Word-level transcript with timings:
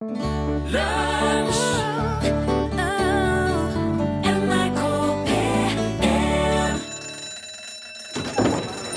Ja, 0.00 0.08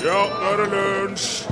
nå 0.04 0.16
er 0.44 0.58
det 0.60 0.66
lunsj! 0.74 1.46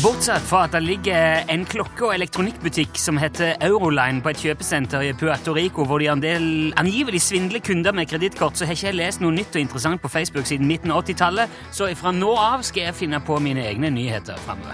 Bortsett 0.00 0.46
fra 0.48 0.62
at 0.64 0.72
det 0.72 0.80
ligger 0.80 1.44
en 1.52 1.66
klokke- 1.68 2.06
og 2.06 2.14
elektronikkbutikk 2.14 2.96
som 2.96 3.20
heter 3.20 3.58
Euroline 3.60 4.22
på 4.24 4.32
et 4.32 4.40
kjøpesenter 4.40 5.04
i 5.04 5.12
Puerto 5.12 5.52
Rico, 5.52 5.84
hvor 5.84 6.00
de 6.00 6.08
andel, 6.08 6.72
angivelig 6.80 7.20
svindler 7.20 7.60
kunder 7.60 7.92
med 7.92 8.08
kredittkort, 8.08 8.56
så 8.56 8.64
har 8.64 8.72
ikke 8.78 8.86
jeg 8.94 8.96
lest 8.96 9.20
noe 9.20 9.36
nytt 9.36 9.52
og 9.52 9.60
interessant 9.60 10.00
på 10.00 10.08
Facebook 10.08 10.48
siden 10.48 10.66
midten 10.66 10.92
av 10.92 11.04
80-tallet, 11.04 11.52
så 11.68 11.92
fra 12.00 12.16
nå 12.16 12.32
av 12.32 12.64
skal 12.64 12.88
jeg 12.88 13.00
finne 13.04 13.20
på 13.20 13.36
mine 13.44 13.68
egne 13.68 13.92
nyheter 13.92 14.40
framover. 14.46 14.72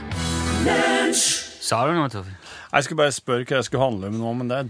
Sa 1.11 1.83
du 1.89 1.99
noe, 1.99 2.07
Torfinn? 2.07 2.40
Jeg 2.71 2.87
skulle 2.87 3.01
bare 3.03 3.15
spørre 3.15 3.47
hva 3.47 3.61
jeg 3.61 3.69
skulle 3.69 3.85
handle 3.85 4.11
om 4.13 4.19
nå, 4.21 4.33
men 4.41 4.51
det, 4.51 4.61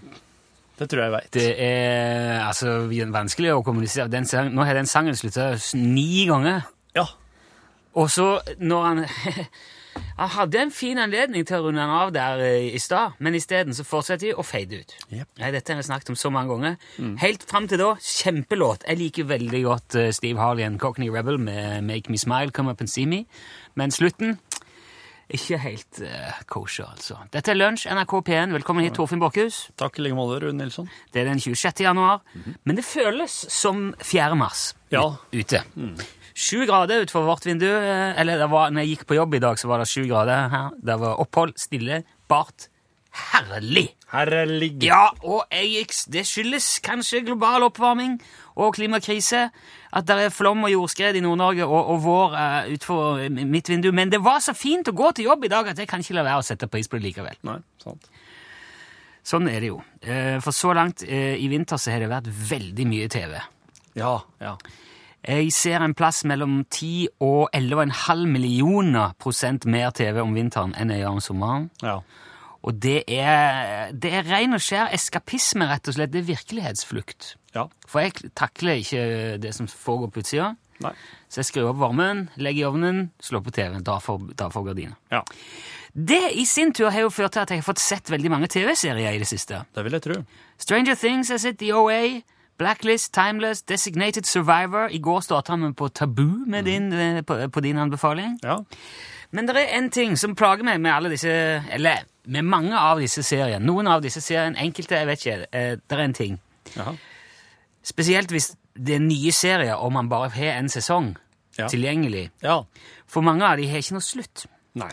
det 0.79 0.88
tror 0.88 1.02
jeg 1.02 1.11
jeg 1.11 1.16
veit. 1.16 1.33
Det 1.34 1.48
er 1.66 2.38
altså 2.47 2.79
vanskelig 3.12 3.52
å 3.52 3.65
kommunisere. 3.66 4.09
Den 4.12 4.29
nå 4.55 4.65
har 4.65 4.79
den 4.79 4.88
sangen 4.88 5.19
slutta 5.19 5.52
ni 5.77 6.25
ganger. 6.30 6.65
Ja. 6.97 7.06
Og 7.98 8.11
så, 8.11 8.33
når 8.59 8.89
han 8.89 9.05
Han 10.20 10.28
hadde 10.28 10.59
en 10.61 10.70
fin 10.70 10.98
anledning 11.02 11.47
til 11.48 11.56
å 11.59 11.65
runde 11.65 11.80
den 11.80 11.92
av 11.92 12.12
der 12.15 12.42
eh, 12.45 12.69
i 12.77 12.80
stad, 12.83 13.16
men 13.19 13.34
isteden 13.34 13.75
så 13.77 13.84
fortsetter 13.89 14.28
de 14.28 14.34
å 14.39 14.45
fade 14.47 14.83
ut. 14.83 14.95
Yep. 15.09 15.28
Dette 15.41 15.73
har 15.73 15.80
jeg 15.80 15.89
snakket 15.89 16.12
om 16.12 16.19
så 16.20 16.30
mange 16.33 16.53
ganger. 16.53 16.77
Helt 17.23 17.45
fram 17.48 17.67
til 17.70 17.80
da, 17.80 17.95
kjempelåt. 18.05 18.84
Jeg 18.87 19.01
liker 19.01 19.28
veldig 19.30 19.62
godt 19.64 19.97
eh, 19.98 20.11
Steve 20.17 20.41
Harley 20.41 20.69
og 20.69 20.78
Cockney 20.83 21.11
Rebel 21.12 21.41
med 21.42 21.89
Make 21.89 22.12
Me 22.12 22.20
Smile, 22.20 22.53
Come 22.55 22.70
Up 22.70 22.84
and 22.84 22.92
See 22.92 23.09
Me. 23.09 23.25
Men 23.80 23.95
slutten 23.95 24.39
ikke 25.37 25.59
helt 25.62 26.01
uh, 26.05 26.39
kosher, 26.51 26.89
altså. 26.91 27.16
Dette 27.34 27.52
er 27.52 27.59
Lunsj, 27.59 27.87
NRK 27.91 28.15
P1. 28.27 28.55
Velkommen 28.59 28.84
hit, 28.87 28.95
Torfinn 28.98 29.20
Borchhus. 29.23 29.61
Takk 29.80 29.98
i 30.01 30.05
like 30.06 30.16
måte, 30.19 30.41
Rune 30.43 30.59
Nilsson. 30.65 30.89
Det 31.15 31.23
er 31.23 31.30
den 31.30 31.41
26. 31.43 31.84
januar, 31.87 32.20
men 32.67 32.77
det 32.78 32.84
føles 32.86 33.34
som 33.55 33.91
4. 34.03 34.34
mars 34.39 34.73
Ja. 34.91 35.05
ute. 35.33 35.62
ute. 35.77 36.06
Sju 36.41 36.64
grader 36.67 37.03
utenfor 37.05 37.27
vårt 37.27 37.45
vindu. 37.47 37.67
eh, 37.69 38.14
Eller 38.20 38.39
det 38.39 38.51
var, 38.51 38.70
når 38.70 38.81
jeg 38.86 38.97
gikk 38.97 39.06
på 39.11 39.17
jobb 39.19 39.34
i 39.34 39.39
dag, 39.42 39.58
så 39.58 39.69
var 39.69 39.78
det 39.83 39.89
sju 39.91 40.06
grader 40.08 40.48
her. 40.48 40.70
Det 40.83 40.98
var 41.01 41.19
opphold, 41.20 41.55
stille, 41.58 42.03
bart. 42.28 42.69
Herlig! 43.12 43.89
Herlig. 44.12 44.70
Ja, 44.83 45.08
og 45.27 45.45
jeg 45.51 45.86
det 46.11 46.23
skyldes 46.27 46.81
kanskje 46.83 47.25
global 47.27 47.62
oppvarming 47.67 48.20
og 48.61 48.75
klimakrise. 48.77 49.47
At 49.97 50.06
det 50.06 50.16
er 50.27 50.33
flom 50.34 50.66
og 50.69 50.72
jordskred 50.72 51.16
i 51.19 51.22
Nord-Norge 51.25 51.66
og, 51.66 51.92
og 51.94 52.03
vår 52.05 52.34
uh, 52.36 52.69
utenfor 52.70 53.25
mitt 53.50 53.70
vindu. 53.72 53.91
Men 53.97 54.12
det 54.12 54.20
var 54.22 54.42
så 54.44 54.55
fint 54.55 54.89
å 54.91 54.94
gå 54.97 55.12
til 55.17 55.30
jobb 55.30 55.47
i 55.48 55.52
dag 55.52 55.72
at 55.72 55.80
jeg 55.83 55.89
kan 55.91 56.05
ikke 56.05 56.19
la 56.19 56.27
være 56.28 56.42
å 56.42 56.47
sette 56.47 56.69
pris 56.70 56.89
på 56.91 57.00
det 57.00 57.08
likevel. 57.08 57.41
Nei, 57.48 57.56
sant. 57.83 58.11
Sånn 59.30 59.48
er 59.52 59.61
det 59.61 59.69
jo. 59.69 59.80
Eh, 60.00 60.39
For 60.41 60.56
så 60.56 60.70
langt 60.75 61.02
eh, 61.05 61.34
i 61.36 61.48
vinter 61.52 61.77
så 61.77 61.92
har 61.92 62.00
det 62.00 62.08
vært 62.08 62.30
veldig 62.50 62.86
mye 62.89 63.08
TV. 63.12 63.34
Ja, 63.98 64.14
ja. 64.41 64.55
Jeg 65.20 65.50
ser 65.52 65.83
en 65.84 65.92
plass 65.92 66.22
mellom 66.24 66.62
10 66.72 67.20
og 67.20 67.50
11,5 67.52 68.22
millioner 68.33 69.12
prosent 69.20 69.67
mer 69.69 69.91
TV 69.92 70.22
om 70.22 70.33
vinteren 70.33 70.72
enn 70.80 70.95
jeg 70.95 71.02
gjør 71.02 71.19
om 71.19 71.24
sommeren. 71.27 71.70
ja. 71.84 71.98
Og 72.66 72.77
det 72.77 73.05
er, 73.08 73.92
det 73.97 74.11
er 74.19 74.27
ren 74.28 74.56
og 74.56 74.61
skjær 74.61 74.91
eskapisme, 74.92 75.64
rett 75.70 75.89
og 75.89 75.97
slett. 75.97 76.12
Det 76.12 76.20
er 76.20 76.28
virkelighetsflukt. 76.28 77.34
Ja. 77.56 77.67
For 77.89 78.05
jeg 78.05 78.33
takler 78.36 78.83
ikke 78.83 79.05
det 79.41 79.55
som 79.56 79.69
foregår 79.70 80.12
på 80.12 80.25
utsida. 80.25 80.50
Nei. 80.84 80.92
Så 81.28 81.41
jeg 81.42 81.48
skrur 81.50 81.70
opp 81.70 81.80
varmen, 81.80 82.27
legger 82.41 82.64
i 82.64 82.69
ovnen, 82.69 83.00
slår 83.22 83.42
på 83.47 83.52
TV-en, 83.56 83.84
drar 83.84 84.00
for, 84.05 84.22
drar 84.36 84.52
for 84.52 84.67
gardina. 84.69 84.97
Ja, 85.12 85.22
Det 85.92 86.20
i 86.39 86.44
sin 86.47 86.72
tur 86.72 86.91
har 86.91 87.00
jo 87.02 87.11
ført 87.11 87.33
til 87.34 87.42
at 87.42 87.50
jeg 87.50 87.61
har 87.61 87.67
fått 87.67 87.83
sett 87.83 88.11
veldig 88.12 88.30
mange 88.30 88.48
TV-serier 88.48 89.17
i 89.17 89.19
det 89.19 89.27
siste. 89.28 89.64
det 89.74 89.84
vil 89.84 89.97
jeg 89.97 90.02
tro. 90.02 90.19
Stranger 90.58 90.95
Things 90.95 91.30
har 91.30 91.39
sett 91.42 91.58
The 91.58 91.72
OA, 91.74 92.20
Blacklist, 92.61 93.12
Timeless, 93.14 93.62
Designated 93.62 94.24
Survivor. 94.24 94.89
I 94.92 94.98
går 94.98 95.20
starta 95.20 95.56
vi 95.56 95.72
på 95.72 95.89
Tabu 95.89 96.45
med 96.46 96.64
din, 96.64 96.92
eh, 96.92 97.23
på, 97.23 97.48
på 97.48 97.61
din 97.61 97.79
anbefaling. 97.79 98.39
Ja. 98.42 98.61
Men 99.33 99.46
det 99.46 99.56
er 99.56 99.77
en 99.79 99.90
ting 99.90 100.17
som 100.17 100.35
plager 100.35 100.64
meg 100.64 100.80
med 100.80 100.92
alle 100.92 101.11
disse 101.12 101.30
Eller 101.70 102.02
med 102.30 102.46
mange 102.46 102.79
av 102.79 103.01
disse 103.02 103.23
seriene. 103.27 103.64
Noen 103.67 103.89
av 103.91 104.02
disse 104.05 104.20
seriene, 104.23 104.58
enkelte, 104.63 104.95
jeg 105.01 105.07
vet 105.08 105.24
ikke. 105.24 105.39
Eh, 105.52 105.77
det 105.83 105.96
er 105.98 106.02
en 106.05 106.14
ting. 106.17 106.36
Jaha. 106.77 106.92
Spesielt 107.83 108.30
hvis 108.30 108.52
det 108.79 108.95
er 108.98 109.02
nye 109.02 109.33
serier 109.35 109.74
og 109.80 109.92
man 109.92 110.08
bare 110.13 110.30
har 110.35 110.58
en 110.61 110.68
sesong 110.70 111.17
Ja. 111.58 111.67
tilgjengelig. 111.68 112.30
Ja. 112.42 112.61
For 113.11 113.20
mange 113.27 113.42
av 113.45 113.57
de 113.58 113.67
har 113.68 113.79
ikke 113.83 113.96
noe 113.98 114.05
slutt. 114.07 114.46
Nei. 114.79 114.92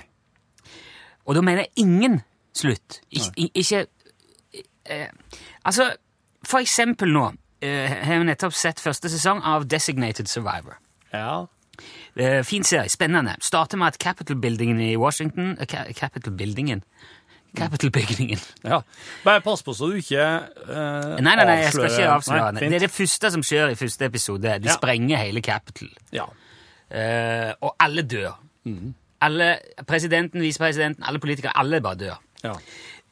Og 1.28 1.36
da 1.36 1.42
mener 1.42 1.64
jeg 1.68 1.72
ingen 1.86 2.22
slutt. 2.56 3.02
Ik 3.12 3.32
i- 3.38 3.52
ikke 3.54 3.86
eh, 4.90 5.08
Altså, 5.66 5.92
for 6.44 6.60
eksempel 6.60 7.12
nå 7.12 7.34
eh, 7.62 7.90
har 8.06 8.18
vi 8.20 8.24
nettopp 8.26 8.54
sett 8.54 8.80
første 8.80 9.10
sesong 9.10 9.42
av 9.44 9.68
Designated 9.68 10.28
Survivor. 10.28 10.78
Ja. 11.14 11.46
Eh, 12.18 12.42
fin 12.44 12.64
serie, 12.64 12.90
spennende. 12.90 13.36
Starter 13.42 13.78
med 13.78 13.88
at 13.94 14.00
Capitol-buildingen 14.00 14.80
i 14.82 14.96
Washington 14.96 15.58
eh, 15.60 15.66
Ca- 15.66 15.92
Capitol-buildingen 15.94 16.82
Capitol-bygningen. 17.58 18.40
ja. 18.64 18.80
Bare 19.26 19.42
pass 19.46 19.64
på 19.66 19.74
så 19.76 19.90
du 19.92 19.98
ikke 20.00 20.24
eh, 20.24 21.16
Nei, 21.22 21.36
nei, 21.36 21.46
nei, 21.46 21.56
jeg 21.64 21.74
skal 21.74 21.90
ikke 21.90 22.10
avsløre 22.16 22.52
Nei, 22.54 22.62
det. 22.70 22.74
Er 22.78 22.86
det 22.86 22.92
første 22.94 23.32
som 23.34 23.44
skjer 23.46 23.74
i 23.74 23.78
første 23.80 24.06
episode. 24.06 24.58
De 24.64 24.70
Ja. 24.70 24.76
sprenger 24.78 25.18
hele 25.26 25.42
Capitol. 25.42 25.90
Ja. 26.16 26.26
Eh, 26.92 27.54
og 27.62 27.76
alle 27.84 28.02
dør. 28.08 28.38
Alle, 29.22 29.58
Presidenten, 29.88 30.42
visepresidenten, 30.42 31.04
alle 31.08 31.20
politikere, 31.20 31.52
alle 31.58 31.82
bare 31.82 31.96
dør. 31.96 32.20
Ja. 32.44 32.54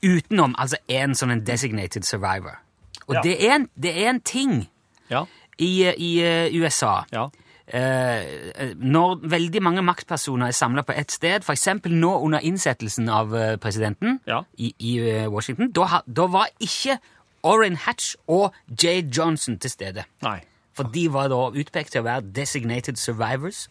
Utenom 0.05 0.53
altså 0.59 0.77
en 0.91 1.15
sånn 1.17 1.31
en 1.33 1.41
designated 1.47 2.03
survivor. 2.05 2.59
Og 3.07 3.17
det, 3.23 3.35
er 3.45 3.55
en, 3.55 3.69
det 3.81 3.91
er 4.03 4.09
en 4.09 4.19
ting 4.21 4.67
Ja. 5.09 5.23
i, 5.57 5.85
i 5.97 6.11
eh, 6.23 6.53
USA. 6.61 7.03
Ja. 7.11 7.27
Eh, 7.67 8.73
når 8.77 9.23
veldig 9.29 9.61
mange 9.65 9.81
maktpersoner 9.81 10.47
er 10.47 10.51
samla 10.53 10.83
på 10.85 10.93
ett 10.93 11.11
sted, 11.11 11.41
f.eks. 11.41 11.67
nå 11.89 12.11
under 12.23 12.39
innsettelsen 12.45 13.09
av 13.09 13.33
eh, 13.35 13.55
presidenten 13.57 14.19
Ja. 14.27 14.43
i, 14.57 14.73
i 14.79 14.97
eh, 14.99 15.25
Washington, 15.33 15.71
da, 15.73 16.01
da 16.05 16.27
var 16.27 16.47
ikke 16.61 16.99
Orrin 17.43 17.75
Hatch 17.75 18.15
og 18.27 18.53
Jay 18.83 19.01
Johnson 19.17 19.57
til 19.59 19.69
stede. 19.69 20.03
Nei. 20.21 20.39
For 20.75 20.83
de 20.93 21.07
var 21.13 21.29
da 21.31 21.39
utpekt 21.55 21.91
til 21.95 22.01
å 22.01 22.05
være 22.05 22.21
designated 22.35 22.97
survivors. 23.01 23.67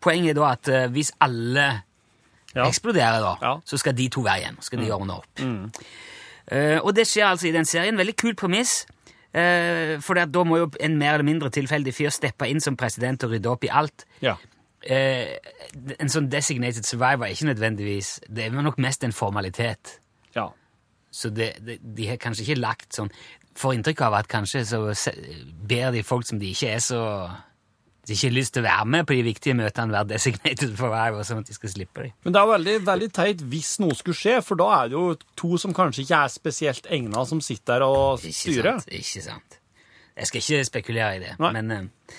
Poenget 0.00 0.30
er 0.36 0.40
da 0.40 0.50
at 0.56 0.68
eh, 0.68 0.88
hvis 0.90 1.12
alle 1.20 1.68
Ja. 2.56 2.64
eksploderer, 2.66 3.20
da, 3.20 3.34
Ja. 3.42 3.56
så 3.64 3.76
skal 3.76 3.92
de 3.94 4.08
to 4.08 4.20
være 4.24 4.38
igjen. 4.40 4.56
Skal 4.64 4.78
de 4.80 4.90
ordne 4.94 5.18
opp. 5.18 5.40
Eh, 6.50 6.78
og 6.80 6.94
det 6.96 7.04
skjer 7.06 7.26
altså 7.28 7.46
i 7.48 7.52
den 7.52 7.64
serien. 7.68 7.98
Veldig 7.98 8.16
kul 8.16 8.34
premiss. 8.34 8.86
Uh, 9.28 9.98
for 10.00 10.16
da 10.16 10.44
må 10.48 10.62
jo 10.62 10.70
en 10.80 10.94
mer 11.00 11.18
eller 11.18 11.26
mindre 11.28 11.50
tilfeldig 11.52 11.92
fyr 11.94 12.12
steppe 12.14 12.48
inn 12.48 12.62
som 12.64 12.78
president 12.80 13.26
og 13.26 13.34
rydde 13.34 13.50
opp 13.50 13.66
i 13.66 13.72
alt. 13.80 14.06
Ja. 14.24 14.38
Eh, 14.86 15.34
en 15.98 16.10
sånn 16.12 16.28
designated 16.30 16.86
survivor 16.86 17.26
er 17.26 17.32
ikke 17.34 17.48
nødvendigvis 17.48 18.20
Det 18.30 18.44
er 18.44 18.52
nok 18.54 18.78
mest 18.78 19.02
en 19.02 19.12
formalitet. 19.12 19.96
Ja. 20.36 20.52
Så 21.10 21.32
det, 21.34 21.56
det, 21.66 21.80
de 21.82 22.06
har 22.06 22.20
kanskje 22.22 22.44
ikke 22.44 22.60
lagt 22.60 22.94
sånn 22.94 23.10
Får 23.58 23.74
inntrykk 23.74 24.04
av 24.06 24.14
at 24.20 24.28
kanskje 24.30 24.62
så 24.68 24.78
ber 25.66 25.90
de 25.90 26.04
folk 26.06 26.28
som 26.28 26.38
de 26.38 26.52
ikke 26.54 26.70
er 26.76 26.84
så 26.84 27.00
De 28.08 28.16
ikke 28.16 28.30
lyst 28.32 28.54
til 28.56 28.64
å 28.64 28.68
være 28.68 28.86
med 28.88 29.04
på 29.08 29.12
de 29.18 29.24
viktige 29.26 29.56
møtene, 29.58 29.92
hver 29.92 30.06
designated 30.08 30.72
for 30.78 30.88
hver, 30.88 31.18
og 31.18 31.26
sånn 31.28 31.42
at 31.42 31.50
de 31.50 31.56
skal 31.56 31.72
slippe 31.74 32.06
dem. 32.06 32.14
Men 32.24 32.34
det 32.34 32.40
er 32.40 32.50
veldig, 32.54 32.76
veldig 32.86 33.08
teit 33.18 33.44
hvis 33.52 33.74
noe 33.84 33.96
skulle 33.98 34.16
skje, 34.16 34.38
for 34.46 34.60
da 34.60 34.68
er 34.78 34.88
det 34.88 34.96
jo 34.96 35.04
to 35.36 35.60
som 35.60 35.76
kanskje 35.76 36.06
ikke 36.06 36.22
er 36.24 36.32
spesielt 36.32 36.88
egna, 36.98 37.26
som 37.28 37.42
sitter 37.44 37.84
der 37.84 37.84
og 37.84 38.24
Ikke 38.24 38.56
sant? 38.64 38.88
Ikke 38.88 39.24
sant. 39.26 39.58
Jeg 40.18 40.30
skal 40.30 40.42
ikke 40.42 40.64
spekulere 40.70 41.18
i 41.18 41.22
det. 41.22 41.34
Nei. 41.42 41.52
Men, 41.58 41.70
eh, 41.70 42.16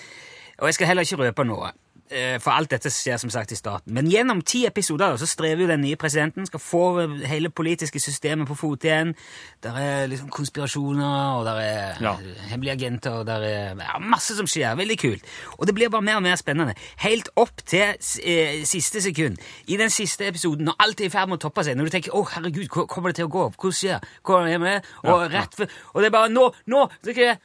og 0.60 0.70
jeg 0.70 0.78
skal 0.78 0.92
heller 0.92 1.08
ikke 1.08 1.20
røpe 1.24 1.44
noe. 1.48 1.72
Eh, 2.10 2.38
For 2.42 2.50
alt 2.50 2.70
dette 2.70 2.90
skjer 2.90 3.18
som 3.20 3.30
sagt 3.30 3.52
i 3.52 3.58
starten. 3.58 3.94
Men 3.94 4.10
gjennom 4.10 4.42
ti 4.42 4.64
episoder 4.66 5.16
så 5.20 5.26
strever 5.28 5.64
jo 5.64 5.68
den 5.70 5.82
nye 5.84 5.96
presidenten, 5.96 6.46
skal 6.46 6.60
få 6.60 6.82
hele 7.30 7.50
politiske 7.50 8.00
systemet 8.00 8.48
på 8.48 8.56
fot 8.58 8.84
igjen. 8.84 9.14
Der 9.62 9.76
er 9.80 10.06
liksom 10.10 10.30
konspirasjoner, 10.30 11.38
og 11.38 11.44
der 11.48 11.60
er 11.60 11.96
Ja. 12.00 12.14
hemmelige 12.50 12.72
agenter, 12.72 13.10
og 13.10 13.26
der 13.26 13.42
er 13.42 13.74
ja, 13.74 13.98
masse 13.98 14.36
som 14.36 14.46
skjer. 14.46 14.76
Veldig 14.76 14.98
kult. 14.98 15.22
Og 15.58 15.66
det 15.66 15.74
blir 15.74 15.88
bare 15.90 16.02
mer 16.02 16.16
og 16.16 16.22
mer 16.22 16.36
spennende. 16.36 16.74
Helt 16.98 17.28
opp 17.36 17.62
til 17.66 17.94
eh, 18.24 18.64
siste 18.64 19.02
sekund. 19.02 19.38
I 19.66 19.76
den 19.76 19.90
siste 19.90 20.26
episoden, 20.28 20.64
når 20.64 20.74
alt 20.78 21.00
er 21.00 21.04
i 21.04 21.08
ferd 21.08 21.28
med 21.28 21.38
å 21.38 21.48
toppe 21.48 21.64
seg, 21.64 21.76
når 21.76 21.84
du 21.84 21.90
tenker 21.90 22.10
'Å, 22.12 22.28
herregud, 22.34 22.68
hvor 22.68 22.86
kommer 22.86 23.10
det 23.10 23.16
til 23.16 23.26
å 23.26 23.32
gå 23.32 23.44
opp? 23.46 23.56
Hvordan 23.56 23.72
skjer 23.72 24.00
Hva 24.24 24.48
er 24.48 24.58
det?' 24.58 24.84
Og 25.04 25.32
rett 25.32 25.54
før 25.54 25.68
Og 25.94 26.02
det 26.02 26.06
er 26.06 26.10
bare 26.10 26.28
'Nå! 26.28 26.54
Nå!' 26.66 26.88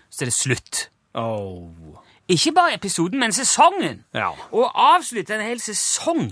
Så 0.09 0.21
er 0.21 0.25
det 0.25 0.33
slutt. 0.33 0.89
Oh. 1.13 1.69
Ikke 2.31 2.55
bare 2.55 2.73
episoden, 2.79 3.19
men 3.21 3.33
sesongen. 3.35 4.01
Ja. 4.15 4.31
Å 4.33 4.65
avslutte 4.95 5.35
en 5.37 5.45
hel 5.45 5.61
sesong 5.61 6.31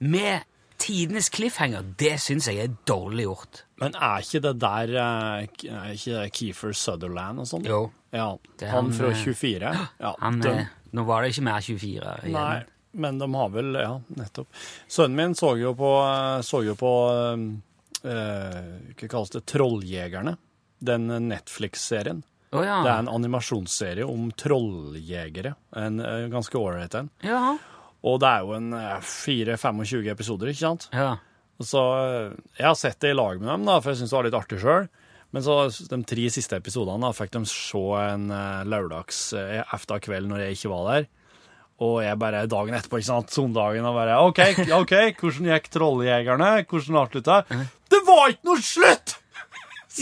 med 0.00 0.46
tidenes 0.80 1.28
cliffhanger, 1.32 1.84
det 2.00 2.16
syns 2.22 2.48
jeg 2.50 2.60
er 2.62 2.72
dårlig 2.88 3.26
gjort. 3.26 3.62
Men 3.82 3.96
er 3.98 4.24
ikke 4.24 4.40
det 4.44 4.54
der 4.62 4.92
eh, 5.00 5.68
Er 5.70 5.94
ikke 5.94 6.14
det 6.14 6.30
Keefer 6.36 6.74
Sutherland 6.76 7.42
og 7.42 7.48
sånn? 7.50 7.66
Jo. 7.68 7.80
Ja. 8.14 8.28
Han, 8.62 8.70
han, 8.70 8.92
fra 8.94 9.10
eh, 9.12 9.22
24? 9.24 9.72
Ja, 10.04 10.14
Han, 10.22 10.40
eh, 10.48 10.70
nå 10.94 11.04
var 11.08 11.24
det 11.24 11.34
ikke 11.34 11.46
mer 11.48 11.64
24 11.64 12.16
igjen. 12.28 12.36
Nei, 12.36 12.58
men 13.04 13.18
de 13.22 13.28
har 13.34 13.54
vel 13.54 13.80
Ja, 13.80 13.94
nettopp. 14.18 14.60
Sønnen 14.88 15.18
min 15.18 15.38
så 15.38 15.54
jo 15.60 15.74
på, 15.78 15.90
så 16.46 16.62
jo 16.66 16.76
på 16.78 16.92
øh, 17.12 17.46
Hva 18.04 19.08
kalles 19.08 19.34
det? 19.34 19.44
Trolljegerne. 19.50 20.36
Den 20.84 21.08
Netflix-serien. 21.28 22.22
Å 22.54 22.64
ja. 22.64 22.80
Det 22.86 22.90
er 22.92 23.02
en 23.02 23.12
animasjonsserie 23.12 24.06
om 24.06 24.28
trolljegere. 24.38 25.54
En 25.76 25.98
eh, 26.00 26.26
ganske 26.32 26.58
ålreit 26.58 26.94
en. 27.00 27.10
Ja. 27.26 27.56
Og 28.04 28.20
det 28.22 28.30
er 28.30 28.44
jo 28.44 28.56
en 28.56 28.74
eh, 28.78 28.98
4-25 29.02 30.10
episoder, 30.12 30.52
ikke 30.52 30.66
sant? 30.66 30.90
ja. 30.94 31.14
Så 31.62 31.80
eh, 32.02 32.34
jeg 32.58 32.66
har 32.66 32.78
sett 32.78 33.00
det 33.02 33.12
i 33.12 33.16
lag 33.16 33.38
med 33.38 33.46
dem, 33.46 33.66
da, 33.68 33.78
for 33.78 33.92
jeg 33.92 34.02
syns 34.02 34.10
det 34.10 34.18
var 34.18 34.26
litt 34.26 34.38
artig 34.38 34.60
sjøl. 34.62 34.88
Men 35.34 35.42
så 35.42 35.56
de 35.90 35.98
tre 36.06 36.28
siste 36.30 36.58
episodene 36.60 37.02
da, 37.02 37.10
fikk 37.14 37.32
de 37.34 37.42
se 37.50 37.82
en 37.98 38.28
uh, 38.30 38.62
lørdags 38.70 39.20
eh, 39.38 39.62
efter 39.74 40.02
kveld 40.04 40.30
når 40.30 40.44
jeg 40.44 40.58
ikke 40.58 40.70
var 40.70 40.84
der. 40.92 41.08
Og 41.82 41.96
jeg 42.04 42.20
bare 42.22 42.44
dagen 42.46 42.76
etterpå, 42.78 43.00
ikke 43.00 43.08
sant, 43.08 43.34
søndagen, 43.34 43.86
og 43.88 43.96
bare 43.98 44.20
OK, 44.22 44.40
ok, 44.82 44.94
hvordan 45.18 45.50
gikk 45.50 45.66
Trolljegerne? 45.74 46.52
Hvordan 46.70 47.00
avslutta? 47.02 47.40
Det 47.90 48.00
var 48.06 48.30
ikke 48.30 48.50
noe 48.52 48.62
slutt! 48.62 49.16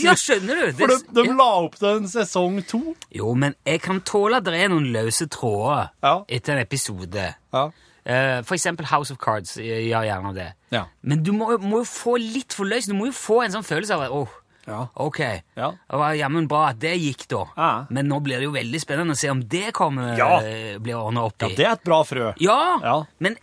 Ja, 0.01 0.13
skjønner 0.17 0.55
du? 0.59 0.65
For 0.79 0.87
de, 0.93 0.97
de 1.13 1.25
ja. 1.27 1.33
la 1.37 1.47
opp 1.61 1.75
til 1.79 1.89
en 2.01 2.07
sesong 2.09 2.59
to. 2.67 2.81
Jo, 3.13 3.33
men 3.37 3.53
jeg 3.67 3.81
kan 3.85 4.01
tåle 4.01 4.39
at 4.41 4.47
det 4.47 4.55
er 4.63 4.69
noen 4.73 4.89
løse 4.95 5.27
tråder 5.29 5.89
Ja. 6.03 6.15
etter 6.27 6.55
en 6.57 6.63
episode. 6.65 7.27
Ja. 7.53 7.65
Uh, 8.03 8.41
for 8.43 8.57
eksempel 8.57 8.85
House 8.91 9.13
of 9.13 9.17
Cards 9.21 9.53
eh, 9.61 9.85
gjør 9.87 10.03
gjerne 10.09 10.33
det. 10.35 10.49
Ja. 10.75 10.85
Men 11.07 11.21
du 11.23 11.31
må, 11.31 11.53
må 11.63 11.83
jo 11.83 11.87
få 11.87 12.17
litt 12.19 12.51
for 12.57 12.67
løs. 12.67 12.89
Du 12.89 12.95
må 12.97 13.05
jo 13.07 13.13
få 13.15 13.43
en 13.45 13.53
sånn 13.53 13.63
følelse 13.63 13.95
av 13.95 14.01
at 14.09 14.11
åh, 14.11 14.39
Ja. 14.67 14.87
ok, 14.95 15.19
Ja. 15.59 15.69
det 15.91 15.97
var 15.99 16.13
jammen 16.15 16.45
bra 16.47 16.69
at 16.69 16.77
det 16.79 16.93
gikk 16.99 17.25
da. 17.31 17.45
Ja. 17.57 17.71
Men 17.89 18.07
nå 18.07 18.19
blir 18.23 18.39
det 18.39 18.45
jo 18.47 18.51
veldig 18.55 18.79
spennende 18.79 19.11
å 19.15 19.19
se 19.19 19.29
om 19.31 19.41
det 19.51 19.73
kommer 19.75 20.15
eh, 20.19 20.77
blir 20.79 20.95
ordna 20.95 21.25
opp 21.27 21.35
ja, 21.43 21.49
det 21.55 21.65
er 21.67 21.73
et 21.77 21.83
bra 21.83 22.01
frø. 22.07 22.33
Ja, 22.39 22.59
Ja. 22.83 22.93
men 23.19 23.35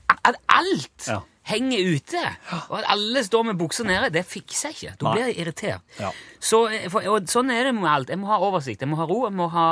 alt 0.49 1.07
Ja. 1.09 1.21
Henger 1.51 1.93
ute, 1.97 2.25
og 2.71 2.79
at 2.81 2.91
alle 2.97 3.25
står 3.27 3.51
med 3.51 3.61
buksa 3.61 3.85
nede, 3.87 4.11
det 4.15 4.25
fikser 4.29 4.71
jeg 4.71 4.79
ikke. 4.79 4.97
Da 5.01 5.15
blir 5.15 5.29
jeg 5.29 5.39
irritert. 5.45 5.97
Ja. 6.01 6.11
Så, 6.41 6.65
eh, 6.73 6.89
for, 6.93 7.05
og 7.11 7.29
sånn 7.29 7.53
er 7.53 7.69
det 7.69 7.77
med 7.77 7.91
alt. 7.91 8.13
Jeg 8.13 8.21
må 8.23 8.31
ha 8.31 8.41
oversikt, 8.41 8.81
jeg 8.81 8.91
må 8.91 8.97
ha 9.01 9.07
ro, 9.11 9.23
jeg 9.29 9.37
må 9.37 9.51
ha 9.53 9.69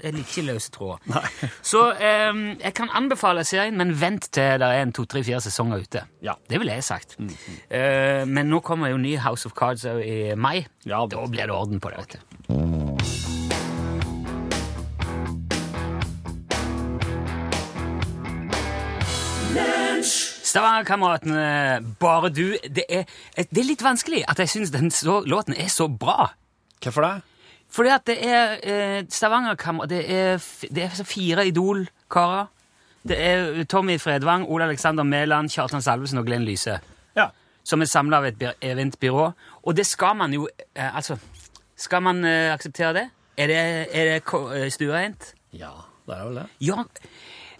Jeg 0.00 0.14
liker 0.16 0.30
ikke 0.30 0.46
løse 0.46 0.70
tråder. 0.74 1.28
Så 1.72 1.82
um, 1.92 2.42
jeg 2.60 2.74
kan 2.76 2.90
anbefale 2.96 3.44
serien, 3.48 3.76
men 3.78 3.92
vent 4.00 4.30
til 4.34 4.60
det 4.60 4.68
er 4.68 4.84
en 4.84 4.94
to, 4.96 5.04
tre, 5.10 5.22
fire 5.26 5.40
sesonger 5.44 5.84
ute. 5.84 6.04
Ja. 6.24 6.36
Det 6.50 6.60
ville 6.60 6.76
jeg 6.78 6.86
sagt. 6.86 7.16
Eh, 7.20 8.24
men 8.26 8.50
nå 8.50 8.62
kommer 8.64 8.92
jo 8.92 9.00
ny 9.00 9.16
House 9.20 9.48
of 9.48 9.56
Cards 9.58 9.84
i 9.84 10.36
mai. 10.36 10.66
Ja, 10.88 11.04
da 11.10 11.26
blir 11.26 11.50
det 11.50 11.56
orden 11.56 11.82
på 11.82 11.92
det. 11.92 12.04
vet 12.04 12.18
du. 12.18 12.29
Stavangerkameratene, 20.50 21.94
bare 22.00 22.30
du 22.34 22.56
det 22.62 22.84
er, 22.88 23.04
det 23.38 23.62
er 23.62 23.68
litt 23.68 23.82
vanskelig 23.84 24.24
at 24.28 24.40
jeg 24.42 24.50
syns 24.50 24.72
den 24.74 24.90
så, 24.94 25.20
låten 25.26 25.54
er 25.54 25.70
så 25.72 25.86
bra. 25.88 26.32
Hvorfor 26.82 27.06
det? 27.06 27.16
Fordi 27.70 27.90
at 27.94 28.06
det 28.08 28.16
er 28.26 28.56
eh, 28.62 29.02
Stavangerkammer 29.08 29.86
Det 29.86 30.00
det 30.74 30.82
er 30.82 31.04
fire 31.06 31.46
Idol-karer. 31.46 32.48
Det 33.02 33.16
er 33.16 33.64
Tommy 33.64 33.98
Fredvang, 34.00 34.44
Ole 34.48 34.64
Alexander 34.64 35.04
Mæland, 35.04 35.48
Kjartan 35.48 35.82
Salvesen 35.82 36.18
og 36.18 36.26
Glenn 36.26 36.44
Lyse. 36.44 36.80
Ja. 37.16 37.30
Som 37.64 37.80
er 37.80 37.88
samla 37.88 38.18
av 38.20 38.26
et 38.28 38.42
eventbyrå. 38.60 39.30
Og 39.62 39.76
det 39.76 39.86
skal 39.86 40.16
man 40.16 40.34
jo 40.34 40.48
eh, 40.74 40.96
Altså, 40.96 41.16
skal 41.76 42.02
man 42.02 42.24
eh, 42.24 42.52
akseptere 42.52 42.92
det? 42.92 43.06
Er 43.36 43.46
det, 43.46 43.56
er 43.92 44.04
det 44.04 44.22
eh, 44.26 44.70
stuereint? 44.70 45.34
Ja, 45.52 45.70
det 46.06 46.16
er 46.16 46.24
vel 46.24 46.34
det. 46.42 46.46
Ja. 46.60 46.84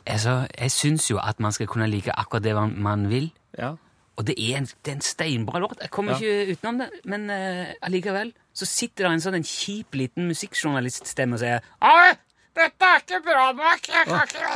Altså, 0.06 0.46
jeg 0.56 0.70
syns 0.72 1.10
jo 1.10 1.18
at 1.22 1.40
man 1.40 1.52
skal 1.52 1.66
kunne 1.70 1.88
like 1.90 2.12
akkurat 2.16 2.42
det 2.44 2.54
man, 2.56 2.74
man 2.82 3.08
vil. 3.10 3.30
Ja. 3.58 3.74
Og 4.20 4.26
det 4.26 4.34
er 4.38 4.58
en, 4.58 4.66
det 4.84 4.90
er 4.92 4.96
en 4.98 5.04
steinbra 5.04 5.60
låt. 5.62 5.78
Jeg 5.80 5.90
kommer 5.90 6.12
Ja. 6.12 6.18
ikke 6.18 6.56
utenom 6.56 6.78
det. 6.82 6.88
Men 7.04 7.28
uh, 7.30 7.70
allikevel 7.86 8.32
så 8.52 8.66
sitter 8.66 9.06
det 9.06 9.12
en 9.14 9.22
sånn 9.24 9.38
en 9.38 9.46
kjip 9.46 9.94
liten 9.96 10.26
musikkjournaliststemme 10.28 11.38
og 11.38 11.40
sier 11.40 11.62
Ai, 11.80 12.16
dette 12.58 12.88
er 12.90 13.00
ikke 13.04 13.20
bra 13.24 13.46
nok! 13.56 13.86
Jeg 13.88 14.08
kan 14.08 14.26
ikke 14.26 14.50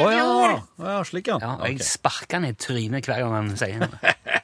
Å 0.00 0.12
ja. 0.14 0.26
Å 0.78 0.86
ja, 0.94 1.00
slik, 1.04 1.28
ja. 1.32 1.38
Ja, 1.42 1.56
og 1.58 1.66
jeg 1.68 1.84
sparker 1.84 2.40
ned 2.44 2.56
trynet 2.62 3.04
hver 3.10 3.24
gang 3.24 3.34
han 3.36 3.52
sier 3.58 3.82
noe. 3.84 4.14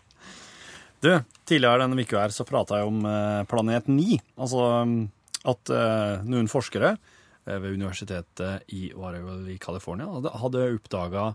Du, 0.98 1.12
tidligere 1.46 1.84
denne 1.84 2.02
uka 2.02 2.24
her 2.24 2.32
så 2.34 2.42
prata 2.42 2.80
jeg 2.80 2.88
om 2.90 3.04
eh, 3.06 3.44
Planet 3.46 3.86
9. 3.86 4.16
Altså 4.42 4.64
at 5.46 5.70
uh, 5.70 6.24
noen 6.26 6.48
forskere 6.50 6.96
ved 7.62 7.76
universitetet 7.78 8.68
i, 8.76 8.90
var 8.94 9.16
i 9.48 9.58
California 9.62 10.06
hadde, 10.38 10.66
oppdaga 10.76 11.30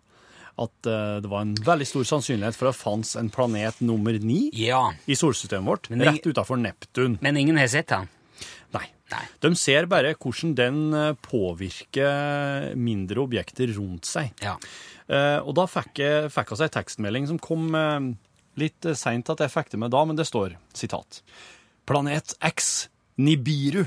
at 0.61 0.85
eh, 0.85 1.15
det 1.23 1.29
var 1.31 1.45
en 1.47 1.55
veldig 1.65 1.87
stor 1.89 2.05
sannsynlighet 2.05 2.57
for 2.57 2.69
at 2.69 2.75
det 2.77 2.83
fantes 2.83 3.15
en 3.17 3.31
planet 3.33 3.79
nummer 3.81 4.17
ni 4.21 4.51
Ja, 4.53 4.91
i 5.09 5.15
solsystemet 5.17 5.65
vårt, 5.65 5.89
Men 5.89 6.05
rett 6.05 6.27
utafor 6.29 6.59
Neptun. 6.61 7.17
men 7.21 7.37
ingen 7.37 7.57
har 7.57 7.67
sett 7.67 7.89
den? 7.89 8.09
Nei. 8.73 8.85
Nei. 9.11 9.23
De 9.41 9.53
ser 9.57 9.85
bare 9.89 10.13
hvordan 10.13 10.53
den 10.57 10.77
eh, 10.93 11.13
påvirker 11.25 12.73
mindre 12.79 13.21
objekter 13.25 13.73
rundt 13.77 14.05
seg. 14.09 14.31
Ja. 14.41 14.55
Eh, 15.07 15.39
og 15.41 15.53
da 15.57 15.65
fikk 15.69 15.99
jeg 16.01 16.31
fikk 16.33 16.53
oss 16.55 16.63
ei 16.63 16.69
tekstmelding 16.73 17.27
som 17.29 17.41
kom 17.41 17.73
eh, 17.77 18.13
litt 18.61 18.85
seint 18.97 19.29
at 19.33 19.41
jeg 19.43 19.53
fikk 19.53 19.73
det 19.73 19.81
med 19.81 19.93
da, 19.93 20.05
men 20.05 20.17
det 20.17 20.27
står 20.29 20.55
sitat. 20.77 21.21
Planet 21.89 22.35
X, 22.53 22.87
Nibiru. 23.17 23.83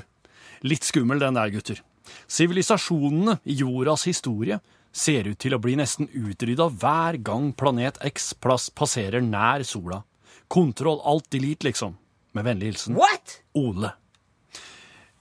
Litt 0.66 0.86
skummel 0.86 1.20
den 1.22 1.36
der, 1.38 1.50
gutter. 1.54 1.80
Sivilisasjonene 2.26 3.38
i 3.44 3.58
jordas 3.60 4.06
historie 4.08 4.58
ser 4.96 5.28
ut 5.28 5.38
til 5.42 5.56
å 5.56 5.60
bli 5.60 5.76
nesten 5.78 6.08
utrydda 6.08 6.70
hver 6.80 7.18
gang 7.24 7.52
Planet 7.56 8.00
X 8.08 8.32
plass 8.40 8.70
passerer 8.70 9.24
nær 9.24 9.64
sola. 9.66 10.02
Kontroll 10.48 11.02
alt 11.04 11.28
delete, 11.34 11.68
liksom. 11.68 11.96
Med 12.36 12.46
vennlig 12.46 12.72
hilsen 12.72 12.96
What?! 12.98 13.40
Ole. 13.56 13.92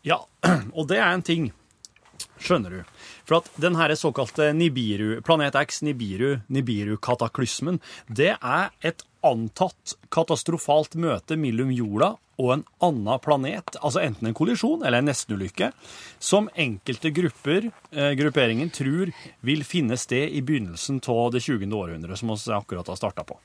Ja, 0.06 0.22
og 0.78 0.88
det 0.92 1.00
er 1.02 1.10
en 1.10 1.26
ting, 1.26 1.50
skjønner 2.38 2.78
du. 2.78 2.96
For 3.26 3.40
at 3.40 3.50
den 3.62 3.78
her 3.80 3.94
såkalte 3.98 4.52
Nibiru, 4.54 5.18
Planet 5.26 5.58
X 5.66 5.82
Nibiru, 5.86 6.42
Nibiru-kataklysmen, 6.48 7.82
det 8.08 8.36
er 8.38 8.70
et 8.86 9.02
antatt 9.26 9.96
katastrofalt 10.14 10.96
møte 11.00 11.38
mellom 11.40 11.74
jorda 11.74 12.16
og 12.42 12.52
en 12.52 12.64
annen 12.84 13.22
planet, 13.24 13.78
altså 13.80 14.02
enten 14.04 14.28
en 14.28 14.36
kollisjon 14.36 14.84
eller 14.84 15.00
en 15.00 15.08
nestenulykke, 15.08 15.70
som 16.20 16.50
enkelte 16.60 17.12
grupper, 17.16 17.70
eh, 17.96 18.12
grupperingen, 18.20 18.72
tror 18.76 19.14
vil 19.46 19.64
finne 19.64 19.98
sted 19.98 20.36
i 20.36 20.44
begynnelsen 20.44 21.00
av 21.08 21.32
det 21.32 21.44
20. 21.46 21.72
århundret, 21.72 22.20
som 22.20 22.34
vi 22.34 22.58
akkurat 22.58 22.88
har 22.92 23.00
starta 23.00 23.24
på. 23.24 23.40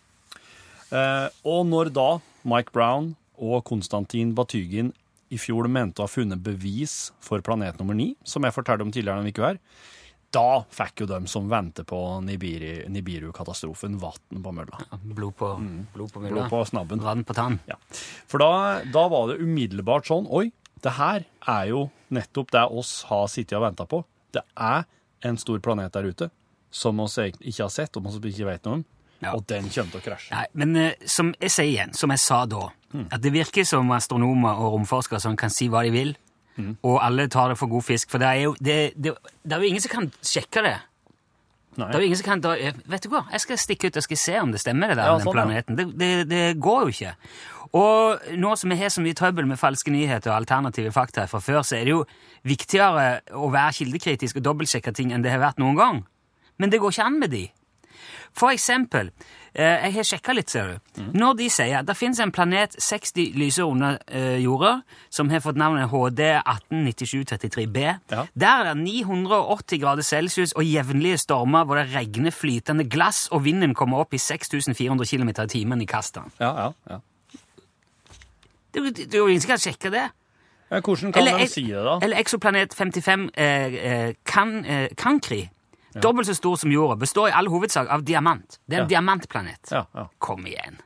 Eh, 0.90 1.28
og 1.46 1.66
når 1.70 1.92
da 1.94 2.08
Mike 2.42 2.74
Brown 2.74 3.14
og 3.38 3.62
Konstantin 3.64 4.34
Batygin 4.34 4.92
i 5.30 5.38
fjor 5.38 5.68
mente 5.70 6.02
å 6.02 6.08
ha 6.08 6.10
funnet 6.10 6.42
bevis 6.42 7.12
for 7.22 7.40
planet 7.40 7.78
nummer 7.78 7.94
ni, 7.94 8.16
som 8.24 8.42
jeg 8.42 8.56
fortalte 8.56 8.82
om 8.82 8.90
tidligere 8.90 9.22
denne 9.22 9.30
uka 9.30 9.52
her, 9.52 9.60
da 10.34 10.62
fikk 10.70 11.02
jo 11.02 11.08
de 11.10 11.18
som 11.30 11.48
venter 11.50 11.86
på 11.88 11.98
Nibiru-katastrofen, 12.22 13.98
vann 13.98 14.42
på 14.44 14.52
mølla. 14.54 14.78
Blod 15.02 15.34
på, 15.38 15.50
blod 15.94 16.12
på 16.14 16.22
Blod 16.22 16.46
på 16.52 16.62
snabben. 16.70 17.02
Vann 17.02 17.24
på 17.26 17.34
tann. 17.34 17.58
Ja. 17.66 17.78
For 18.30 18.42
da, 18.42 18.80
da 18.86 19.06
var 19.10 19.32
det 19.32 19.40
umiddelbart 19.42 20.06
sånn 20.06 20.28
Oi, 20.30 20.50
det 20.80 20.94
her 20.96 21.26
er 21.50 21.64
jo 21.72 21.88
nettopp 22.14 22.54
det 22.54 22.62
oss 22.70 23.00
har 23.10 23.26
sittet 23.30 23.58
og 23.58 23.66
venta 23.66 23.86
på. 23.90 24.04
Det 24.30 24.44
er 24.54 24.86
en 25.26 25.38
stor 25.40 25.58
planet 25.62 25.92
der 25.96 26.08
ute 26.08 26.30
som 26.70 27.02
vi 27.02 27.30
ikke 27.50 27.66
har 27.66 27.74
sett, 27.74 27.96
og 27.98 28.06
som 28.06 28.22
vi 28.22 28.30
ikke 28.30 28.46
vet 28.46 28.66
noe 28.68 28.80
om. 28.80 28.88
Ja. 29.20 29.34
Og 29.36 29.44
den 29.50 29.66
kommer 29.68 29.92
til 29.92 30.00
å 30.00 30.04
krasje. 30.04 30.30
Nei, 30.32 30.46
men 30.56 30.76
uh, 30.78 31.08
som 31.10 31.34
jeg 31.42 31.52
sier 31.52 31.68
igjen, 31.68 31.90
som 31.96 32.12
jeg 32.14 32.22
sa 32.22 32.44
da, 32.48 32.70
at 33.10 33.20
det 33.22 33.34
virker 33.34 33.66
som 33.68 33.90
astronomer 33.92 34.62
og 34.62 34.78
romforskere 34.78 35.20
som 35.22 35.36
kan 35.38 35.52
si 35.52 35.68
hva 35.70 35.82
de 35.86 35.92
vil, 35.94 36.14
og 36.86 37.00
alle 37.04 37.28
tar 37.32 37.52
det 37.52 37.58
for 37.60 37.70
god 37.70 37.86
fisk, 37.86 38.10
for 38.12 38.22
det 38.22 38.28
er 38.28 38.46
jo, 38.46 38.54
det, 38.60 38.78
det, 38.96 39.14
det 39.42 39.56
er 39.56 39.64
jo 39.64 39.70
ingen 39.70 39.84
som 39.84 39.92
kan 39.92 40.08
sjekke 40.22 40.64
det. 40.66 40.76
Nei. 41.78 41.86
Det 41.86 41.96
er 41.96 42.02
jo 42.02 42.08
ingen 42.08 42.18
som 42.18 42.26
kan 42.26 42.40
da, 42.42 42.52
Vet 42.90 43.04
du 43.04 43.12
hva, 43.12 43.20
jeg 43.30 43.44
skal 43.44 43.58
stikke 43.62 43.88
ut 43.88 43.98
og 44.00 44.04
skal 44.04 44.18
se 44.18 44.32
om 44.40 44.50
det 44.50 44.60
stemmer, 44.60 44.90
det 44.90 44.98
der 44.98 45.06
Ja, 45.06 45.18
med 45.20 45.28
den 45.28 45.38
sånn, 45.38 45.52
ja. 45.54 45.86
Det, 46.02 46.10
det, 46.30 46.42
går 46.62 46.82
jo 46.82 46.94
ikke. 46.94 47.12
Og 47.78 48.32
nå 48.42 48.56
som 48.58 48.72
vi 48.74 48.78
har 48.80 48.90
så 48.90 49.04
mye 49.04 49.14
trøbbel 49.14 49.46
med 49.46 49.60
falske 49.60 49.92
nyheter 49.94 50.32
og 50.32 50.40
alternative 50.40 50.90
fakta 50.94 51.28
fra 51.30 51.38
før, 51.44 51.62
så 51.62 51.78
er 51.78 51.86
det 51.86 51.94
jo 51.94 52.02
viktigere 52.48 53.20
å 53.38 53.52
være 53.54 53.76
kildekritisk 53.78 54.40
og 54.40 54.46
dobbeltsjekke 54.48 54.94
ting 54.96 55.14
enn 55.14 55.22
det 55.22 55.30
har 55.30 55.42
vært 55.44 55.62
noen 55.62 55.78
gang. 55.78 56.02
Men 56.58 56.74
det 56.74 56.82
går 56.82 56.96
ikke 56.96 57.06
an 57.06 57.20
med 57.22 57.32
de. 57.36 57.44
For 58.36 58.50
eksempel, 58.50 59.12
jeg 59.54 59.92
har 59.94 60.04
sjekka 60.06 60.32
litt, 60.36 60.50
ser 60.50 60.68
du. 60.76 61.00
Når 61.18 61.34
de 61.40 61.48
sier 61.50 61.78
at 61.80 61.86
det 61.88 61.96
finnes 61.98 62.20
en 62.22 62.30
planet 62.32 62.76
60 62.78 63.32
lyser 63.34 63.66
under 63.66 63.98
eh, 64.06 64.36
jorda, 64.44 64.82
som 65.10 65.30
har 65.32 65.40
fått 65.42 65.58
navnet 65.58 65.88
HD 65.90 66.20
189733b, 66.38 67.78
Ja. 68.10 68.26
der 68.34 68.64
er 68.64 68.74
det 68.74 68.82
980 68.84 69.80
grader 69.82 70.02
celsius 70.06 70.52
og 70.52 70.62
jevnlige 70.64 71.18
stormer 71.18 71.64
hvor 71.64 71.76
det 71.80 71.88
regner 71.94 72.30
flytende 72.30 72.84
glass, 72.88 73.28
og 73.32 73.44
vinden 73.44 73.74
kommer 73.74 73.98
opp 74.04 74.14
i 74.14 74.18
6400 74.22 75.06
km 75.06 75.28
i 75.28 75.46
timen 75.48 75.82
i 75.82 75.86
kastene. 75.86 76.30
Ja, 76.40 76.52
ja, 76.66 76.72
ja. 76.90 77.00
Du 78.72 78.80
har 79.22 79.28
ingen 79.28 79.40
som 79.40 79.48
kan 79.50 79.58
sjekke 79.58 79.90
det. 79.90 80.08
hvordan 80.70 81.12
kan 81.12 81.26
de 81.26 81.46
si 81.50 81.64
det, 81.66 81.82
da? 81.82 81.98
eller 82.02 82.16
Exoplanet 82.22 82.74
55 82.74 83.30
eh, 83.34 83.74
eh, 83.74 84.14
kan, 84.24 84.64
eh, 84.64 84.88
Cancri, 85.92 86.00
dobbelt 86.04 86.26
så 86.30 86.34
stor 86.38 86.56
som 86.56 86.70
jorda, 86.72 86.96
består 86.96 87.28
i 87.28 87.32
all 87.32 87.46
hovedsak 87.50 87.88
av 87.90 88.04
diamant. 88.04 88.58
Det 88.68 88.76
er 88.78 88.82
en 88.82 88.88
Ja. 88.88 88.94
diamantplanet. 89.00 89.70
Ja, 89.70 89.84
ja. 89.94 90.06
Kom 90.18 90.46
igjen. 90.46 90.78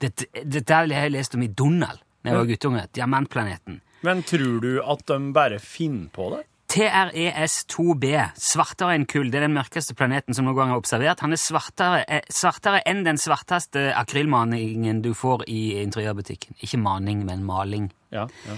Dette, 0.00 0.26
dette 0.44 0.74
har 0.74 0.86
jeg 0.86 1.12
lest 1.12 1.34
om 1.34 1.42
i 1.42 1.48
Donald 1.48 1.98
da 2.24 2.30
jeg 2.30 2.36
var 2.38 2.46
guttunge. 2.46 2.86
Diamantplaneten. 2.92 3.80
Men 4.02 4.22
tror 4.22 4.60
du 4.60 4.82
at 4.82 5.06
de 5.06 5.32
bare 5.32 5.58
finner 5.58 6.08
på 6.12 6.30
det? 6.36 6.44
TRES-2b, 6.74 8.08
svartere 8.40 8.94
enn 8.96 9.04
kull, 9.06 9.28
det 9.30 9.38
er 9.38 9.46
den 9.46 9.54
mørkeste 9.54 9.94
planeten 9.94 10.34
som 10.34 10.46
noen 10.48 10.56
gang 10.56 10.72
er 10.72 10.80
observert. 10.80 11.20
Han 11.20 11.32
er 11.32 11.36
svartere, 11.40 12.04
eh, 12.08 12.22
svartere 12.32 12.80
enn 12.86 13.04
den 13.04 13.16
svarteste 13.16 13.92
akrylmaningen 13.94 15.00
du 15.02 15.12
får 15.14 15.44
i 15.46 15.82
interiørbutikken. 15.84 16.56
Ikke 16.62 16.78
maning, 16.80 17.24
men 17.24 17.44
maling. 17.44 17.92
Ja. 18.10 18.26
ja. 18.48 18.56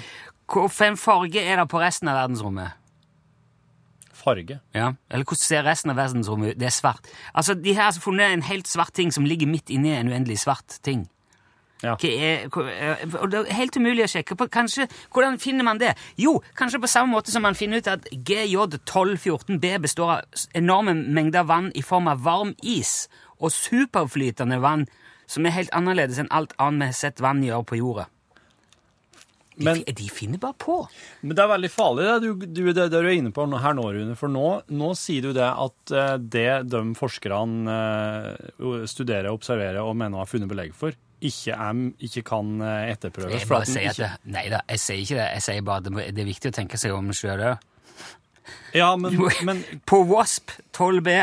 Hvilken 0.48 0.96
farge 0.96 1.36
er 1.42 1.56
det 1.56 1.68
på 1.68 1.80
resten 1.82 2.08
av 2.08 2.16
verdensrommet? 2.28 2.72
Farge. 4.26 4.58
Ja, 4.74 4.92
Eller 5.10 5.24
hvordan 5.24 5.42
ser 5.46 5.66
resten 5.66 5.92
av 5.94 6.00
verdensrommet 6.00 6.54
ut? 6.54 6.58
Det 6.60 6.66
er 6.66 6.74
svart. 6.74 7.06
Altså, 7.34 7.54
De 7.54 7.74
har 7.74 7.90
altså 7.90 8.02
funnet 8.02 8.32
en 8.34 8.42
helt 8.42 8.66
svart 8.68 8.92
ting 8.96 9.12
som 9.14 9.24
ligger 9.24 9.46
midt 9.46 9.70
inni 9.70 9.94
en 9.94 10.10
uendelig 10.10 10.40
svart 10.42 10.80
ting. 10.82 11.06
Ja. 11.82 11.94
Er, 12.02 12.46
eh, 12.48 13.14
og 13.20 13.30
det 13.30 13.42
er 13.42 13.52
helt 13.58 13.76
umulig 13.76 14.06
å 14.06 14.08
sjekke. 14.08 14.36
på. 14.36 14.48
Kanskje, 14.48 14.88
Hvordan 15.12 15.38
finner 15.38 15.64
man 15.64 15.78
det? 15.78 15.94
Jo, 16.16 16.40
kanskje 16.56 16.80
på 16.80 16.88
samme 16.88 17.12
måte 17.12 17.30
som 17.30 17.42
man 17.42 17.54
finner 17.54 17.78
ut 17.78 17.86
at 17.86 18.08
GJ1214b 18.12 19.78
består 19.84 20.10
av 20.10 20.20
enorme 20.54 20.94
mengder 20.94 21.44
vann 21.44 21.70
i 21.74 21.82
form 21.82 22.08
av 22.08 22.22
varm 22.24 22.54
is 22.62 23.08
og 23.38 23.52
superflytende 23.52 24.60
vann 24.60 24.86
som 25.26 25.46
er 25.46 25.50
helt 25.50 25.70
annerledes 25.74 26.18
enn 26.18 26.30
alt 26.30 26.54
annet 26.58 26.80
vi 26.80 26.86
har 26.86 26.92
sett 26.92 27.20
vann 27.20 27.44
gjøre 27.44 27.64
på 27.64 27.76
jorda. 27.80 28.06
Men- 29.56 29.82
de 29.86 30.08
finner 30.12 30.38
bare 30.38 30.54
på. 30.60 30.88
Men 31.22 31.36
det 31.36 31.42
er 31.44 31.48
veldig 31.48 31.70
farlig 31.72 32.04
det 32.04 32.16
du, 32.20 32.46
du, 32.46 32.72
det, 32.72 32.90
det 32.90 32.90
du 32.90 33.06
er 33.08 33.14
inne 33.16 33.32
på 33.32 33.46
her 33.48 33.76
nå, 33.76 33.86
Rune. 33.94 34.16
For 34.18 34.28
nå, 34.28 34.44
nå 34.68 34.90
sier 34.98 35.22
du 35.24 35.32
det 35.36 35.48
at 35.48 35.92
eh, 35.96 36.16
det 36.20 36.48
de 36.68 36.82
forskerne 36.98 37.76
eh, 37.76 38.84
studerer, 38.90 39.30
observerer 39.32 39.80
og 39.80 39.96
mener 39.96 40.20
har 40.20 40.28
funnet 40.28 40.50
belegg 40.52 40.74
for, 40.76 40.92
ikke, 41.24 41.56
er, 41.56 41.80
ikke 42.04 42.24
kan 42.28 42.60
eh, 42.60 42.92
etterprøves. 42.92 43.38
Jeg 43.40 43.48
bare 43.48 43.64
at 43.64 43.72
sier 43.72 43.88
at 43.88 43.96
ikke, 43.96 44.10
det, 44.12 44.34
Nei 44.36 44.44
da, 44.52 44.60
jeg 44.68 44.82
sier 44.84 45.02
ikke 45.06 45.18
det. 45.22 45.30
Jeg 45.38 45.46
sier 45.48 45.66
bare 45.70 45.80
at 45.82 45.88
det, 45.88 46.06
det 46.18 46.24
er 46.26 46.30
viktig 46.34 46.52
å 46.52 46.58
tenke 46.60 46.80
seg 46.80 46.94
om 46.96 47.10
sjøl 47.16 47.44
òg. 47.54 47.66
ja, 48.80 48.92
men, 49.00 49.16
men 49.48 49.64
På 49.88 50.02
WASP 50.06 50.52
12B 50.76 51.16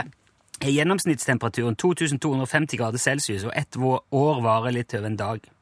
er 0.64 0.72
gjennomsnittstemperaturen 0.72 1.78
2250 1.78 2.80
grader 2.80 3.02
celsius, 3.02 3.46
og 3.46 3.54
ett 3.58 3.78
år 3.78 4.42
varer 4.44 4.76
litt 4.76 4.96
over 4.98 5.12
en 5.12 5.20
dag. 5.20 5.53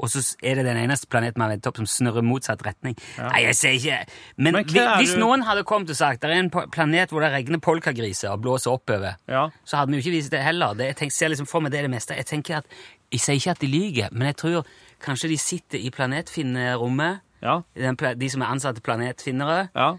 Og 0.00 0.08
så 0.08 0.22
er 0.42 0.54
det 0.56 0.64
den 0.64 0.78
eneste 0.80 1.06
planeten 1.12 1.38
man 1.42 1.50
vet 1.52 1.66
opp 1.68 1.76
som 1.76 1.84
snurrer 1.84 2.24
motsatt 2.24 2.62
retning. 2.64 2.94
Nei, 3.18 3.42
jeg 3.44 3.54
sier 3.58 3.74
ikke 3.76 3.98
Men, 4.38 4.54
Men 4.54 4.64
hvis 4.64 5.12
du- 5.12 5.20
noen 5.20 5.42
hadde 5.44 5.62
kommet 5.68 5.90
og 5.92 5.96
sagt 5.98 6.22
det 6.22 6.30
er 6.30 6.38
en 6.40 6.48
planet 6.50 7.10
hvor 7.12 7.20
det 7.20 7.28
regner 7.34 7.60
polkagriser 7.60 8.30
og 8.32 8.40
blåser 8.40 8.72
oppover, 8.72 9.16
Ja. 9.28 9.50
så 9.64 9.76
hadde 9.76 9.92
vi 9.92 9.98
jo 10.00 10.04
ikke 10.06 10.16
vist 10.16 10.30
det 10.32 10.40
heller. 10.42 10.72
Det, 10.74 10.86
jeg 10.86 10.96
tenker, 10.96 11.12
ser 11.14 11.28
liksom 11.28 11.46
for 11.46 11.60
meg 11.60 11.72
det 11.72 11.78
er 11.80 11.88
det 11.88 11.90
meste. 11.90 12.16
Jeg 12.16 12.26
tenker 12.26 12.56
at, 12.62 12.64
jeg 13.12 13.20
sier 13.20 13.34
ikke 13.36 13.50
at 13.50 13.60
de 13.60 13.66
lyver, 13.66 14.08
men 14.12 14.26
jeg 14.32 14.36
tror 14.36 14.64
kanskje 15.04 15.28
de 15.28 15.36
sitter 15.38 15.78
i 15.78 15.90
planetfinnerommet, 15.90 17.20
Ja. 17.42 17.60
de 17.74 18.28
som 18.30 18.42
er 18.42 18.46
ansatte 18.46 18.80
planetfinnere, 18.80 19.68
ja. 19.74 19.94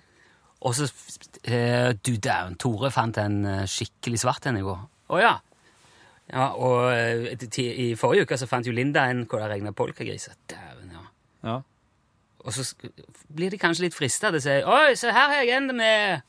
og 0.61 0.73
så 0.75 0.83
uh, 1.47 1.93
Du 2.05 2.15
dæven, 2.17 2.57
Tore 2.57 2.91
fant 2.91 3.17
en 3.17 3.45
eh, 3.45 3.63
skikkelig 3.65 4.19
svart 4.19 4.45
en 4.47 4.57
i 4.57 4.61
går. 4.61 4.79
Å 5.09 5.19
ja. 5.21 5.37
Ja. 6.31 6.47
Og 6.55 6.91
eh, 6.95 7.35
i 7.61 7.91
forrige 7.99 8.25
uke 8.27 8.37
så 8.39 8.47
fant 8.49 8.67
jo 8.67 8.73
Linda 8.75 9.05
en 9.11 9.25
hvor 9.29 9.43
det 9.43 9.49
regna 9.51 9.71
polkagriser. 9.75 10.33
Dæven, 10.49 10.91
ja. 10.95 11.05
ja. 11.49 11.57
Og 12.41 12.53
så 12.53 12.65
blir 13.35 13.53
de 13.53 13.59
kanskje 13.61 13.85
litt 13.85 13.95
frista 13.97 14.31
til 14.31 14.39
å 14.39 14.43
si 14.43 14.55
Oi, 14.65 14.95
se 14.97 15.11
her 15.13 15.27
har 15.29 15.43
jeg 15.43 15.57
en 15.59 15.75
med 15.77 16.27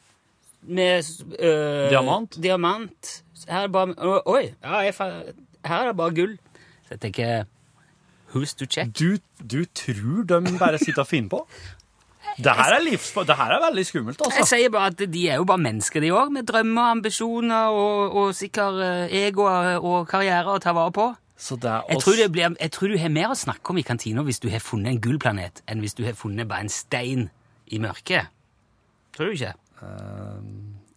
med 0.63 1.03
øh, 1.39 1.89
Diamant? 1.91 2.37
diamant. 2.43 3.23
Her 3.49 3.65
er 3.65 3.67
det 3.67 3.73
bare 3.73 4.21
Oi, 4.31 4.53
ja, 4.63 4.83
jeg, 4.87 4.95
her 5.65 5.79
er 5.81 5.87
det 5.91 5.97
bare 5.97 6.15
gull. 6.15 6.37
Så 6.87 6.95
jeg 6.95 7.01
tenker 7.01 7.45
Who's 8.33 8.55
to 8.57 8.65
check? 8.67 8.93
Du, 8.99 9.19
du 9.43 9.65
tror 9.75 10.23
de 10.25 10.59
bare 10.59 10.79
sitter 10.79 11.03
og 11.03 11.07
finner 11.11 11.29
på? 11.29 11.47
Det 12.39 12.53
her 12.57 12.77
er, 12.79 12.81
livs, 12.85 13.11
det 13.13 13.37
her 13.37 13.53
er 13.57 13.61
veldig 13.61 13.83
skummelt, 13.87 14.21
Jeg 14.23 14.33
altså. 14.41 14.57
sier 14.57 14.71
bare 14.73 14.93
at 14.93 15.03
de 15.13 15.23
er 15.29 15.41
jo 15.41 15.45
bare 15.49 15.61
mennesker, 15.61 16.01
de 16.01 16.13
òg, 16.17 16.31
med 16.33 16.47
drømmer, 16.49 16.95
ambisjoner 16.97 17.75
og, 17.77 18.17
og 18.17 18.35
sikkert 18.35 18.81
eh, 18.87 19.27
ego 19.27 19.45
og 19.49 20.07
karriere 20.09 20.55
å 20.55 20.63
ta 20.63 20.73
vare 20.77 20.95
på. 20.97 21.09
Jeg 21.43 21.99
tror, 21.99 22.15
det 22.17 22.29
blir, 22.33 22.55
jeg 22.61 22.71
tror 22.71 22.93
du 22.93 22.99
har 23.03 23.11
mer 23.11 23.33
å 23.35 23.37
snakke 23.37 23.73
om 23.75 23.79
i 23.81 23.83
kantina 23.83 24.23
hvis 24.23 24.39
du 24.39 24.47
har 24.53 24.63
funnet 24.63 24.93
en 24.93 25.01
gullplanet, 25.03 25.65
enn 25.67 25.83
hvis 25.83 25.97
du 25.99 26.05
har 26.07 26.15
funnet 26.15 26.47
bare 26.49 26.69
en 26.69 26.73
stein 26.73 27.27
i 27.67 27.81
mørket. 27.83 28.31
Tror 29.17 29.33
du 29.33 29.35
ikke? 29.35 29.53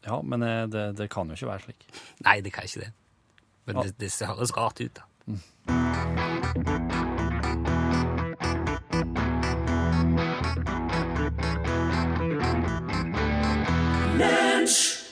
Ja, 0.05 0.21
men 0.21 0.45
eh, 0.45 0.67
det, 0.69 0.85
det 0.99 1.09
kan 1.09 1.27
jo 1.27 1.33
ikke 1.39 1.49
være 1.49 1.65
slik. 1.65 1.89
Nei, 2.27 2.39
det 2.45 2.53
kan 2.53 2.69
ikke 2.69 2.85
det. 2.85 2.91
Men 3.65 3.81
det, 3.81 3.95
det 3.99 4.13
høres 4.29 4.53
rart 4.55 4.85
ut, 4.85 5.01
da. 5.01 6.84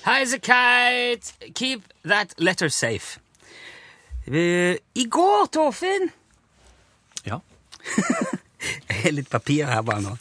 Hi's 0.06 0.34
a 0.34 0.40
kite! 0.40 1.34
Keep 1.56 1.84
that 2.04 2.34
letter 2.38 2.70
safe. 2.70 3.20
Uh, 4.28 4.76
I 4.96 5.06
går, 5.12 5.48
Torfinn 5.52 6.10
Ja. 7.28 7.40
Jeg 8.64 9.02
har 9.04 9.12
litt 9.12 9.28
papir 9.28 9.66
her 9.68 9.82
bare 9.84 10.00
nå. 10.06 10.12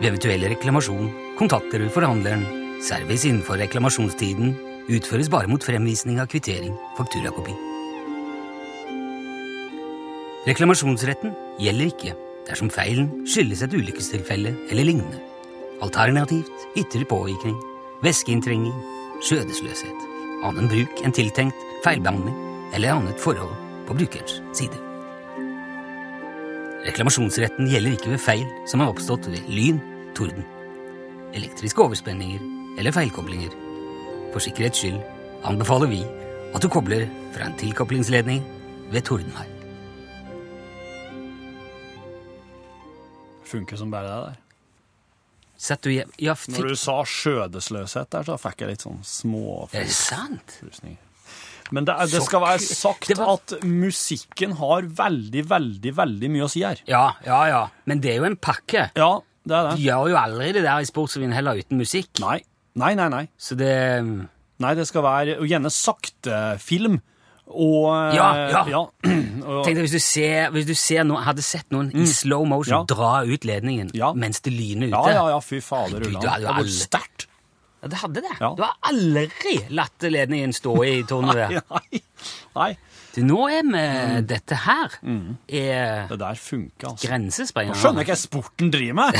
Ved 0.00 0.08
eventuell 0.08 0.42
reklamasjon 0.50 1.12
kontakter 1.38 1.78
du 1.78 1.86
forhandleren. 1.94 2.42
Service 2.82 3.28
innenfor 3.28 3.60
reklamasjonstiden 3.60 4.56
utføres 4.90 5.30
bare 5.30 5.46
mot 5.46 5.62
fremvisning 5.62 6.18
av 6.18 6.26
kvittering, 6.32 6.74
fakturakopi. 6.98 7.54
Reklamasjonsretten 10.50 11.38
gjelder 11.62 11.94
ikke 11.94 12.18
dersom 12.50 12.74
feilen 12.74 13.12
skyldes 13.30 13.62
et 13.62 13.78
ulykkestilfelle 13.78 14.56
eller 14.72 14.90
lignende. 14.90 15.22
Alternativt 15.86 16.66
ytre 16.74 17.06
påvirkning, 17.06 17.54
væskeinntrenging, 18.02 18.74
skjødesløshet, 19.22 20.06
annen 20.50 20.66
bruk 20.72 21.06
enn 21.06 21.14
tiltenkt, 21.14 21.66
feilbehandling 21.86 22.34
eller 22.74 22.98
annet 22.98 23.22
forhold 23.22 23.69
på 23.90 23.96
brukerens 23.98 24.38
side. 24.56 24.78
Reklamasjonsretten 26.86 27.68
gjelder 27.68 27.96
ikke 27.98 28.14
ved 28.14 28.22
feil 28.22 28.46
som 28.70 28.80
har 28.80 28.92
oppstått 28.94 29.26
ved 29.28 29.48
lyn, 29.52 29.80
torden, 30.16 30.46
elektriske 31.36 31.82
overspenninger 31.84 32.40
eller 32.80 32.94
feilkoblinger. 32.94 33.52
For 34.32 34.40
sikkerhets 34.42 34.80
skyld 34.80 35.00
anbefaler 35.50 35.90
vi 35.90 36.00
at 36.54 36.62
du 36.64 36.70
kobler 36.72 37.04
fra 37.34 37.50
en 37.50 37.58
tilkoblingsledning 37.60 38.40
ved 38.94 39.04
tordenvær. 39.06 39.50
Funker 43.50 43.76
som 43.76 43.90
bare 43.90 44.06
det 44.06 44.16
der. 44.30 44.38
Sett 45.60 45.82
du 45.84 45.90
Ja, 45.92 46.34
Når 46.48 46.68
du 46.70 46.76
sa 46.78 47.02
skjødesløshet 47.04 48.08
der, 48.14 48.22
så 48.24 48.38
fikk 48.40 48.62
jeg 48.62 48.70
litt 48.70 48.84
sånn 48.86 49.02
små 49.04 49.68
Er 49.74 49.84
det 49.84 49.92
sant? 49.92 50.54
forrusninger. 50.62 50.96
Men 51.72 51.84
det, 51.86 51.94
det 52.10 52.22
skal 52.24 52.40
være 52.42 52.60
sagt 52.64 53.10
var- 53.18 53.34
at 53.38 53.54
musikken 53.64 54.52
har 54.58 54.82
veldig, 54.82 55.44
veldig, 55.50 55.92
veldig 55.96 56.30
mye 56.34 56.46
å 56.46 56.50
si 56.50 56.62
her. 56.66 56.80
Ja, 56.90 57.12
ja, 57.26 57.40
ja. 57.50 57.60
Men 57.86 58.00
det 58.00 58.14
er 58.14 58.16
jo 58.22 58.24
en 58.30 58.36
pakke. 58.36 58.88
Ja, 58.96 59.10
det 59.46 59.56
er 59.56 59.68
det. 59.70 59.76
gjør 59.84 60.10
jo 60.10 60.16
aldri 60.20 60.52
det 60.56 60.62
der 60.66 60.80
i 60.82 60.88
Sportsrevyen 60.88 61.32
heller 61.36 61.60
uten 61.62 61.78
musikk. 61.78 62.10
Nei, 62.20 62.40
nei, 62.74 62.94
nei. 62.94 63.08
Nei, 63.08 63.24
Så 63.38 63.56
det 63.58 63.74
nei 64.60 64.74
det 64.76 64.86
skal 64.90 65.02
være 65.06 65.38
og 65.40 65.46
gjerne 65.48 65.70
sakte 65.72 66.58
film. 66.60 67.00
Og 67.50 68.14
Ja, 68.14 68.26
ja. 68.50 68.60
ja. 68.70 68.80
og, 69.46 69.64
Tenk 69.64 69.74
deg 69.74 69.82
hvis 69.86 69.94
du, 69.96 70.02
ser, 70.02 70.50
hvis 70.54 70.66
du 70.68 70.74
ser 70.78 71.02
noen, 71.08 71.24
hadde 71.26 71.42
sett 71.42 71.66
noen 71.74 71.88
i 71.98 72.04
slow 72.06 72.44
motion 72.46 72.84
Mm. 72.84 72.86
Ja. 72.86 72.94
dra 72.94 73.12
ut 73.26 73.46
ledningen 73.48 73.90
Ja. 73.96 74.12
mens 74.14 74.38
det 74.44 74.52
lyner 74.54 74.86
ute. 74.86 74.94
ja, 75.10 75.16
ja, 75.16 75.24
ja, 75.34 75.40
fy 75.42 75.58
fader, 75.60 75.98
Ulland. 76.06 76.22
du 76.22 76.28
er 76.30 76.40
jo 76.44 76.46
var 76.54 76.68
sterkt. 76.70 77.26
Ja, 77.82 77.88
det 77.88 77.98
hadde 78.02 78.20
det. 78.26 78.34
Ja. 78.40 78.52
Du 78.58 78.62
har 78.62 78.74
aldri 78.90 79.54
latt 79.72 80.02
ledningen 80.04 80.52
stå 80.52 80.74
i 80.84 81.02
torneved. 81.08 81.60
Nei, 81.70 82.02
nei. 82.56 82.70
Du, 83.14 83.22
Nå 83.26 83.40
er 83.50 83.64
vi 83.66 83.70
Mm. 83.80 84.26
Dette 84.30 84.54
her 84.66 84.92
er 85.48 86.06
Det 86.10 86.18
der 86.20 86.34
funker, 86.38 86.88
altså. 86.92 87.08
grensesprengende. 87.08 87.74
Nå 87.74 87.80
skjønner 87.82 88.04
jeg 88.04 88.12
hva 88.12 88.18
sporten 88.20 88.70
driver 88.70 88.94
med. 89.00 89.12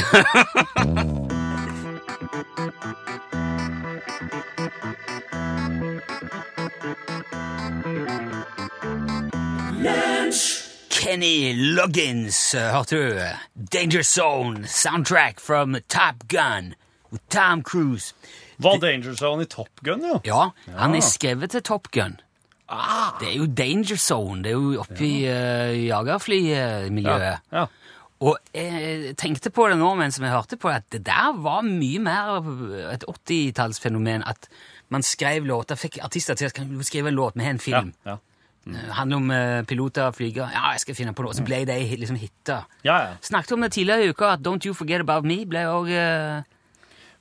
Kenny 10.90 11.52
Loggins, 11.74 12.52
hørte 12.54 12.96
du? 12.96 13.20
Danger 13.72 14.02
Zone, 14.02 14.66
soundtrack 14.68 15.40
from 15.40 15.76
Top 15.88 16.28
Gun 16.28 16.74
with 17.12 17.22
Tom 17.28 17.62
Cruise. 17.62 18.14
Var 18.60 18.80
Danger 18.80 19.14
Zone 19.16 19.42
i 19.42 19.48
Top 19.50 19.80
Gun, 19.84 20.04
jo? 20.04 20.20
Ja, 20.24 20.50
han 20.76 20.94
er 20.94 21.04
skrevet 21.04 21.54
til 21.54 21.62
Top 21.62 21.90
Gun. 21.92 22.18
Ah. 22.70 23.18
Det 23.20 23.32
er 23.32 23.36
jo 23.40 23.46
Danger 23.46 23.96
Zone. 23.98 24.44
Det 24.44 24.52
er 24.52 24.58
jo 24.58 24.80
oppe 24.82 25.02
i 25.02 25.14
uh, 25.26 25.74
jagerflymiljøet. 25.74 27.52
Ja. 27.52 27.66
Og 28.20 28.36
jeg 28.54 29.14
tenkte 29.18 29.50
på 29.50 29.64
det 29.72 29.78
nå 29.80 29.94
mens 29.96 30.20
vi 30.20 30.28
hørte 30.28 30.58
på, 30.60 30.68
at 30.68 30.84
det 30.92 31.06
der 31.06 31.32
var 31.40 31.64
mye 31.64 32.02
mer 32.04 32.50
et 32.92 33.06
80-tallsfenomen. 33.08 34.26
At 34.28 34.50
man 34.92 35.02
skrev 35.06 35.48
låter, 35.48 35.78
fikk 35.80 36.02
artister 36.04 36.36
til 36.36 36.50
å 36.50 36.84
skrive 36.86 37.10
en 37.10 37.16
låt, 37.16 37.38
med 37.40 37.54
en 37.54 37.62
film. 37.62 37.94
ja. 38.06 38.20
Det 38.60 38.92
handler 38.92 39.16
om 39.16 39.30
uh, 39.32 39.62
piloter 39.64 40.10
og 40.10 40.18
flygere. 40.18 40.50
Ja, 40.52 40.74
jeg 40.74 40.82
skal 40.82 40.94
finne 40.98 41.14
på 41.16 41.24
noe. 41.24 41.32
Så 41.34 41.42
ble 41.42 41.62
de 41.64 41.78
liksom 41.96 42.18
hitta. 42.20 42.58
Ja, 42.84 42.98
ja. 43.06 43.14
Snakket 43.24 43.54
om 43.56 43.64
det 43.64 43.70
tidligere 43.72 44.04
i 44.04 44.12
uka, 44.12 44.34
at 44.36 44.44
Don't 44.44 44.68
You 44.68 44.76
Forget 44.76 45.00
About 45.00 45.24
Me 45.24 45.38
ble 45.48 45.62
òg 45.64 45.88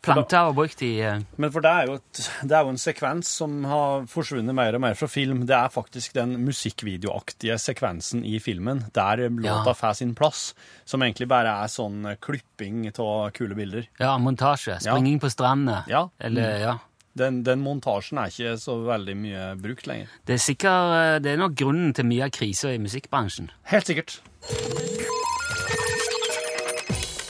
planta 0.01 0.45
og 0.47 0.55
brukt 0.55 0.81
i 0.85 0.91
uh... 1.03 1.19
Men 1.37 1.51
for 1.51 1.61
det 1.65 1.71
er, 1.71 1.87
jo 1.89 1.97
et, 1.99 2.19
det 2.47 2.55
er 2.55 2.63
jo 2.65 2.73
en 2.73 2.79
sekvens 2.79 3.27
som 3.41 3.57
har 3.67 4.05
forsvunnet 4.09 4.55
mer 4.55 4.77
og 4.77 4.81
mer 4.85 4.95
fra 4.99 5.09
film. 5.11 5.45
Det 5.49 5.55
er 5.57 5.71
faktisk 5.73 6.13
den 6.15 6.37
musikkvideoaktige 6.45 7.57
sekvensen 7.59 8.23
i 8.25 8.37
filmen 8.39 8.85
der 8.95 9.25
låta 9.29 9.73
Ja. 9.73 9.73
får 9.75 9.93
sin 9.99 10.15
plass, 10.15 10.53
som 10.85 11.01
egentlig 11.03 11.27
bare 11.27 11.51
er 11.63 11.67
sånn 11.71 12.05
eh, 12.05 12.15
klipping 12.21 12.87
av 12.97 13.31
kule 13.35 13.55
bilder. 13.55 13.87
ja, 13.99 14.17
montasje. 14.17 14.79
Springing 14.81 15.19
på 15.19 15.29
strendene. 15.29 15.83
Ja. 15.87 16.05
Mm. 16.07 16.25
Eller, 16.29 16.59
ja. 16.59 16.77
Den, 17.19 17.41
den 17.43 17.59
montasjen 17.59 18.19
er 18.21 18.29
ikke 18.31 18.53
så 18.61 18.77
veldig 18.85 19.15
mye 19.17 19.45
brukt 19.59 19.87
lenger. 19.89 20.07
Det 20.29 20.37
er 20.37 20.43
sikkert, 20.43 20.93
eh, 20.95 21.19
det 21.25 21.33
er 21.33 21.41
nok 21.41 21.55
grunnen 21.59 21.91
til 21.97 22.05
mye 22.07 22.29
av 22.29 22.31
krisa 22.31 22.71
i 22.71 22.79
musikkbransjen. 22.79 23.49
Helt 23.73 23.89
sikkert. 23.89 24.19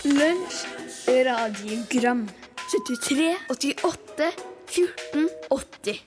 Lunsj, 0.06 0.60
radiogram 1.26 2.28
73, 2.72 3.36
88, 3.50 4.32
14, 4.66 5.30
80 5.50 6.02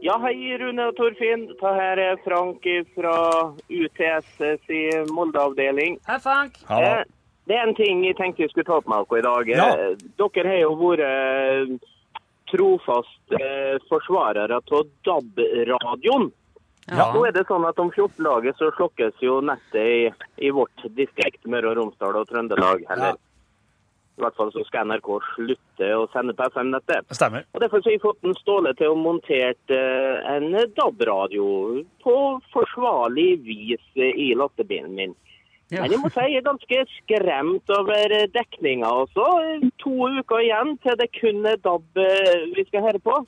Ja, 0.00 0.14
hei 0.22 0.56
Rune 0.60 0.86
og 0.88 0.94
Torfinn. 0.96 1.48
Det 1.50 1.72
her 1.80 1.98
er 1.98 2.20
Frank 2.24 2.64
fra 2.94 3.14
UTS 3.68 4.70
i 4.70 4.82
Molde-avdeling. 5.10 5.98
Hei, 6.06 6.18
Frank. 6.22 6.56
Hallo. 6.70 6.86
Eh, 7.00 7.04
Det 7.46 7.54
er 7.54 7.62
en 7.68 7.74
ting 7.78 8.00
jeg 8.04 8.16
tenkte 8.18 8.42
jeg 8.42 8.50
skulle 8.50 8.66
ta 8.66 8.78
opp 8.80 8.88
med 8.90 9.04
dere 9.10 9.18
i 9.18 9.26
dag. 9.26 9.50
Ja. 9.50 9.66
Eh, 9.74 9.96
Dere 10.18 10.48
har 10.48 10.60
jo 10.62 10.72
vært 10.80 11.84
trofaste 12.50 13.38
eh, 13.42 13.76
forsvarere 13.90 14.56
av 14.62 14.88
DAB-radioen. 15.06 16.30
Ja. 16.86 17.10
Nå 17.12 17.26
er 17.26 17.32
det 17.34 17.44
sånn 17.48 17.66
at 17.66 17.78
om 17.82 17.90
14 17.90 18.22
dager 18.22 18.54
så 18.58 18.70
slokkes 18.78 19.18
jo 19.20 19.40
nettet 19.42 19.82
i, 19.82 20.10
i 20.46 20.50
vårt 20.54 20.86
distrikt, 20.94 21.42
Møre 21.50 21.72
og 21.72 21.80
Romsdal 21.80 22.18
og 22.22 22.28
Trøndelag. 22.30 22.84
Eller 22.94 23.18
i 24.16 24.22
hvert 24.24 24.36
fall 24.38 24.48
så 24.52 24.62
skal 24.64 24.88
NRK 24.88 25.08
slutte 25.34 25.88
å 25.92 26.06
sende 26.12 26.32
på 26.36 26.46
FM-nettet. 26.48 27.12
Stemmer. 27.16 27.44
Og 27.52 27.60
Derfor 27.60 27.82
så 27.82 27.90
har 27.90 27.96
jeg 27.98 28.04
fått 28.04 28.24
en 28.24 28.36
Ståle 28.38 28.72
til 28.78 28.94
å 28.94 28.96
montert 28.96 29.74
eh, 29.74 30.16
en 30.32 30.56
DAB-radio 30.78 31.48
på 32.04 32.16
forsvarlig 32.54 33.28
vis 33.44 33.84
eh, 34.00 34.16
i 34.16 34.30
lastebilen 34.38 34.94
min. 34.96 35.12
Ja. 35.68 35.82
Men 35.82 35.92
jeg 35.92 36.00
må 36.00 36.08
si 36.14 36.24
jeg 36.24 36.40
er 36.40 36.46
ganske 36.46 36.82
skremt 36.94 37.74
over 37.76 38.16
eh, 38.16 38.28
dekninga 38.32 38.88
også. 39.04 39.26
To 39.84 40.08
uker 40.16 40.44
igjen 40.46 40.76
til 40.86 40.96
det 40.96 41.10
kun 41.18 41.44
er 41.52 41.60
DAB 41.60 42.00
vi 42.56 42.64
skal 42.70 42.88
høre 42.88 43.02
på. 43.04 43.20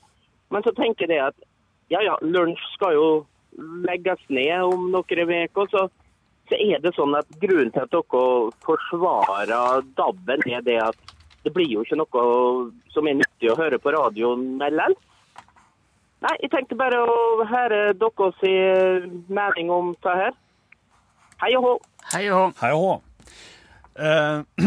Men 0.49 0.65
så 0.65 0.73
tenker 0.73 1.11
jeg 1.11 1.21
at 1.29 1.37
ja 1.93 2.01
ja, 2.05 2.17
lunsj 2.21 2.65
skal 2.73 2.97
jo 2.97 3.09
legges 3.85 4.21
ned 4.33 4.65
om 4.65 4.89
noen 4.93 5.33
uker. 5.45 5.69
Så, 5.69 5.85
så 6.49 6.57
er 6.57 6.81
det 6.81 6.95
sånn 6.97 7.13
at 7.17 7.29
grunnen 7.41 7.71
til 7.73 7.85
at 7.85 7.93
dere 7.93 8.23
forsvarer 8.65 9.85
DAB-en, 9.97 10.45
er 10.49 10.65
det 10.65 10.79
at 10.81 11.15
det 11.45 11.53
blir 11.55 11.69
jo 11.71 11.83
ikke 11.85 11.99
noe 11.99 12.23
som 12.93 13.07
er 13.07 13.19
nyttig 13.19 13.51
å 13.51 13.57
høre 13.59 13.79
på 13.81 13.93
radioen 13.95 14.57
likevel. 14.59 14.97
Nei, 16.19 16.33
jeg 16.43 16.51
tenkte 16.51 16.75
bare 16.79 16.97
å 16.99 17.45
høre 17.47 17.93
deres 17.95 18.41
eh, 18.43 19.05
mening 19.31 19.69
om 19.71 19.93
det 20.03 20.15
her. 20.19 20.33
Hei 21.39 21.53
og 21.55 21.63
hå. 21.63 21.75
Hei 22.11 22.25
og 22.27 22.35
hå. 22.35 22.47
Hei 22.59 22.71
og 22.75 22.83
hå. 22.83 22.97
Eh, 23.99 24.41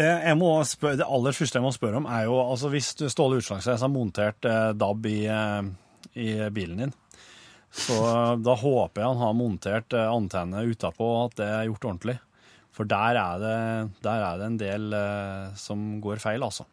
eh, 0.00 0.22
jeg 0.30 0.38
må 0.40 0.54
spørre, 0.64 1.02
det 1.02 1.10
aller 1.18 1.36
første 1.36 1.60
jeg 1.60 1.66
må 1.66 1.74
spørre 1.76 2.00
om, 2.00 2.08
er 2.08 2.24
jo 2.30 2.38
altså 2.40 2.72
hvis 2.72 2.94
Ståle 3.12 3.42
Utslagsnes 3.42 3.84
har 3.84 3.92
montert 3.92 4.48
DAB 4.80 5.10
i, 5.10 5.20
i 6.16 6.30
bilen 6.48 6.86
din, 6.86 6.96
så 7.72 7.96
eh, 8.08 8.34
da 8.42 8.54
håper 8.58 9.00
jeg 9.02 9.08
han 9.12 9.22
har 9.22 9.34
montert 9.38 9.92
eh, 9.94 10.08
antenne 10.10 10.64
utapå, 10.66 11.08
at 11.26 11.36
det 11.38 11.46
er 11.46 11.68
gjort 11.70 11.84
ordentlig. 11.92 12.18
For 12.74 12.86
der 12.88 13.18
er 13.18 13.38
det, 13.42 13.56
der 14.02 14.22
er 14.26 14.38
det 14.40 14.46
en 14.46 14.58
del 14.60 14.92
eh, 14.94 15.54
som 15.58 16.00
går 16.02 16.20
feil, 16.22 16.42
altså. 16.46 16.64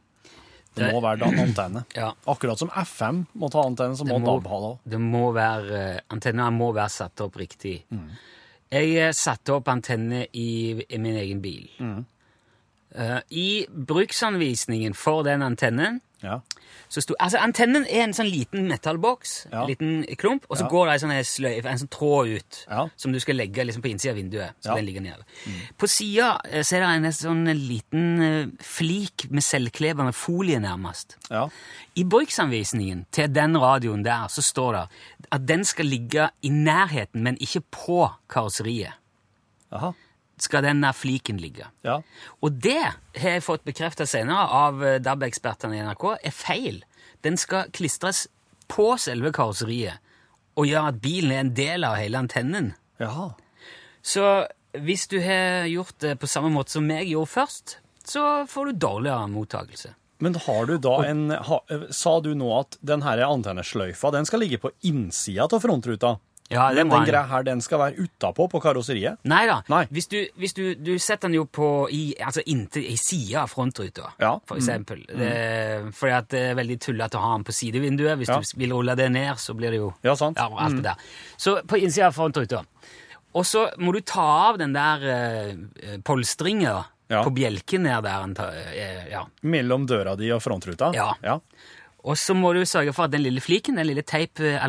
Det 0.77 0.85
Det- 0.85 0.93
må 0.93 1.01
være 1.01 1.25
antenne. 1.41 1.85
Ja. 1.97 2.11
Akkurat 2.29 2.59
som 2.59 2.69
FM 2.69 3.23
må 3.33 3.49
ta 3.49 3.63
antenne, 3.65 3.97
så 3.97 4.05
må, 4.05 4.19
må- 4.21 4.35
DAB 4.37 4.47
ha 4.51 4.59
det 4.61 4.97
òg. 4.97 4.99
Må 5.01 5.23
være, 5.33 5.79
eh, 5.95 5.99
Antenna 6.13 6.49
må 6.53 6.71
være 6.73 6.89
satt 6.93 7.21
opp 7.25 7.35
riktig. 7.41 7.79
Jeg 8.69 8.93
eh, 8.97 9.11
satte 9.17 9.55
opp 9.57 9.67
antenne 9.73 10.25
i, 10.33 10.77
i 10.89 10.97
min 11.01 11.15
egen 11.17 11.41
bil. 11.41 11.65
Eh, 12.95 13.19
I 13.31 13.47
bruksanvisningen 13.69 14.93
for 14.95 15.23
den 15.25 15.41
antennen 15.45 15.99
Ja. 16.23 16.39
så 16.89 17.01
sto, 17.01 17.13
altså 17.19 17.37
Antennen 17.37 17.83
er 17.85 18.01
en 18.03 18.13
sånn 18.13 18.29
liten 18.31 18.67
metallboks, 18.67 19.47
Ja. 19.51 19.61
en 19.61 19.67
liten 19.69 20.15
klump, 20.17 20.45
og 20.49 20.57
så 20.57 20.63
Ja. 20.63 20.69
går 20.69 20.85
det 20.87 20.93
en 20.93 20.99
sånn 21.09 21.11
her 21.13 21.67
en 21.69 21.77
sånn 21.77 21.89
tråd 21.89 22.27
ut, 22.37 22.65
Ja. 22.69 22.87
som 22.97 23.11
du 23.11 23.19
skal 23.19 23.35
legge 23.35 23.63
liksom 23.65 23.81
på 23.83 23.89
innsida 23.91 24.11
av 24.11 24.17
vinduet. 24.17 24.51
så 24.63 24.75
den 24.75 24.85
ligger 24.85 25.01
nede. 25.01 25.23
På 25.77 25.87
sida 25.87 26.39
eh, 26.45 26.59
er 26.59 26.79
det 26.79 27.05
en 27.05 27.11
sånn 27.11 27.45
liten 27.67 28.21
eh, 28.21 28.47
flik 28.59 29.29
med 29.29 29.43
selvklebende 29.43 30.13
folie, 30.13 30.59
nærmest. 30.59 31.15
ja. 31.29 31.49
I 31.95 32.03
bruksanvisningen 32.03 33.05
til 33.11 33.27
den 33.27 33.55
radioen 33.57 34.03
der 34.03 34.27
så 34.27 34.41
står 34.41 34.71
det 34.73 34.89
at 35.31 35.45
den 35.45 35.63
skal 35.63 35.85
ligge 35.85 36.29
i 36.43 36.49
nærheten, 36.49 37.21
men 37.21 37.37
ikke 37.37 37.61
på 37.71 38.09
karosseriet. 38.29 38.93
Jaha. 39.71 39.93
Skal 40.37 40.61
denne 40.67 40.91
fliken 40.93 41.39
ligge. 41.41 41.65
Ja. 41.81 41.99
Og 42.45 42.59
det 42.61 42.77
har 42.77 43.37
jeg 43.37 43.45
fått 43.45 43.65
bekreftet 43.65 44.09
senere 44.11 44.43
av 44.53 44.83
eh, 44.85 44.99
DAB-ekspertene 45.01 45.79
i 45.79 45.85
NRK 45.87 46.05
er 46.13 46.35
feil. 46.35 46.83
Den 47.25 47.39
skal 47.41 47.71
klistres 47.73 48.27
på 48.69 48.91
selve 49.01 49.31
karosseriet 49.33 50.03
og 50.57 50.69
gjøre 50.69 50.91
at 50.91 51.01
bilen 51.01 51.33
er 51.33 51.41
en 51.43 51.55
del 51.57 51.85
av 51.85 51.97
hele 51.97 52.21
antennen. 52.21 52.71
Jaha. 53.01 53.31
Så 54.01 54.23
hvis 54.77 55.07
du 55.09 55.19
har 55.21 55.67
gjort 55.69 55.97
det 56.03 56.17
på 56.21 56.29
samme 56.29 56.49
måte 56.53 56.77
som 56.77 56.89
jeg 56.91 57.11
gjorde 57.11 57.33
først, 57.33 57.77
så 58.07 58.23
får 58.49 58.69
du 58.69 58.83
dårligere 58.85 59.29
mottakelse. 59.31 59.93
Men 60.23 60.37
har 60.47 60.65
du 60.65 60.77
da 60.81 60.95
en 61.05 61.29
ha, 61.29 61.59
Sa 61.93 62.15
du 62.25 62.31
nå 62.33 62.47
at 62.57 62.79
den 62.81 63.03
her 63.05 63.21
antennesløyfa 63.27 64.09
den 64.15 64.25
skal 64.25 64.41
ligge 64.41 64.57
på 64.63 64.71
innsida 64.89 65.45
av 65.45 65.61
frontruta? 65.61 66.15
Ja, 66.49 66.69
det 66.71 66.85
Men 66.87 67.01
den 67.03 67.09
greia 67.09 67.25
her, 67.27 67.43
den 67.43 67.59
skal 67.61 67.79
være 67.81 68.05
utapå 68.05 68.45
på 68.49 68.61
karosseriet? 68.63 69.17
Nei 69.27 69.41
da. 69.49 69.57
Nei. 69.67 69.81
Hvis, 69.91 70.07
du, 70.07 70.15
hvis 70.39 70.53
du, 70.55 70.75
du 70.75 70.93
setter 70.97 71.27
den 71.27 71.35
jo 71.41 71.45
på 71.45 71.67
i, 71.91 72.13
altså 72.23 72.39
inntil, 72.47 72.85
i 72.87 72.95
sida 72.95 73.41
av 73.43 73.49
frontruta, 73.51 74.13
Ja. 74.23 74.37
for 74.47 74.55
eksempel. 74.55 75.01
Det, 75.09 75.91
fordi 75.97 76.13
at 76.13 76.29
det 76.31 76.43
er 76.51 76.55
veldig 76.55 76.79
tullete 76.79 77.19
å 77.19 77.25
ha 77.25 77.33
den 77.35 77.43
på 77.43 77.51
sidevinduet. 77.57 78.17
Hvis 78.21 78.29
Ja. 78.31 78.39
du 78.39 78.57
vil 78.63 78.71
rulle 78.77 78.95
det 78.95 79.09
ned, 79.11 79.35
så 79.43 79.53
blir 79.59 79.71
det 79.75 79.81
jo 79.81 79.93
Ja, 80.03 80.15
sant. 80.15 80.37
Ja, 80.39 80.47
alt 80.47 80.61
alt 80.69 80.75
det 80.79 80.83
der. 80.83 80.95
Så 81.37 81.57
på 81.67 81.77
innsida 81.83 82.07
av 82.07 82.15
frontruta. 82.15 82.63
Og 83.35 83.43
så 83.45 83.67
må 83.77 83.91
du 83.93 83.99
ta 84.01 84.23
av 84.49 84.57
den 84.57 84.71
der 84.73 85.03
uh, 85.03 85.97
polstringa 86.03 86.85
Ja. 87.09 87.23
på 87.23 87.31
bjelken 87.31 87.83
ned 87.83 88.03
der. 88.03 88.49
eh, 88.75 89.11
ja. 89.11 89.25
Mellom 89.41 89.85
døra 89.87 90.15
di 90.17 90.31
og 90.31 90.41
frontruta? 90.41 90.93
Ja. 90.93 91.13
ja. 91.23 91.39
Og 92.07 92.15
så 92.19 92.33
må 92.37 92.53
du 92.55 92.61
sørge 92.67 92.93
for 92.95 93.07
at 93.07 93.11
den 93.11 93.25
lille 93.25 93.41
fliken, 93.43 93.75
den 93.79 93.87
lille 93.89 94.03
teip, 94.07 94.39
eh, 94.39 94.63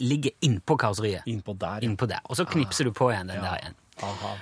ligger 0.00 0.30
innpå 0.42 0.76
karosseriet. 0.80 1.26
Innpå 1.26 1.54
der. 1.58 1.82
ja. 1.82 1.88
Innpå 1.88 2.08
der. 2.08 2.20
Og 2.24 2.36
så 2.36 2.46
knipser 2.48 2.84
du 2.88 2.92
på 2.96 3.10
igjen 3.12 3.28
den 3.28 3.42
der 3.44 3.58
igjen. 3.60 3.74
Aha. 4.02 4.34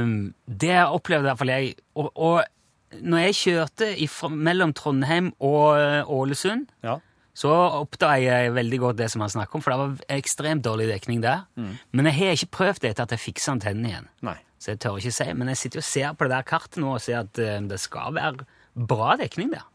Um, 0.00 0.34
det 0.48 0.76
opplevde 0.88 1.26
i 1.26 1.28
hvert 1.28 1.38
fall 1.38 1.52
jeg. 1.52 1.74
Og, 1.94 2.10
og 2.16 2.44
når 3.02 3.18
jeg 3.26 3.34
kjørte 3.42 3.90
ifra, 4.02 4.30
mellom 4.32 4.72
Trondheim 4.72 5.32
og 5.40 5.76
eh, 5.78 6.10
Ålesund, 6.10 6.66
Ja. 6.82 6.96
så 7.36 7.52
oppdaga 7.82 8.40
jeg 8.40 8.54
veldig 8.56 8.78
godt 8.80 8.96
det 8.96 9.10
som 9.12 9.20
han 9.20 9.30
snakker 9.30 9.58
om, 9.58 9.62
for 9.62 9.70
det 9.74 9.78
var 9.82 10.16
ekstremt 10.16 10.64
dårlig 10.64 10.88
dekning 10.88 11.20
der. 11.22 11.44
Men 11.92 12.08
jeg 12.08 12.14
har 12.22 12.32
ikke 12.38 12.54
prøvd 12.56 12.80
det 12.82 12.90
etter 12.94 13.04
at 13.04 13.10
jeg 13.12 13.20
fiksa 13.20 13.52
antennen 13.52 13.84
igjen. 13.90 14.08
Nei. 14.24 14.38
Så 14.58 14.72
jeg 14.72 14.80
tør 14.80 14.96
ikke 14.96 15.12
si, 15.12 15.26
men 15.36 15.48
jeg 15.52 15.60
sitter 15.60 15.82
og 15.82 15.84
ser 15.84 16.12
på 16.16 16.24
det 16.24 16.32
der 16.32 16.46
kartet 16.48 16.80
nå 16.80 16.94
og 16.96 17.02
ser 17.04 17.20
at 17.26 17.38
eh, 17.38 17.60
det 17.68 17.78
skal 17.82 18.14
være 18.16 18.46
bra 18.88 19.16
dekning 19.20 19.52
der. 19.52 19.66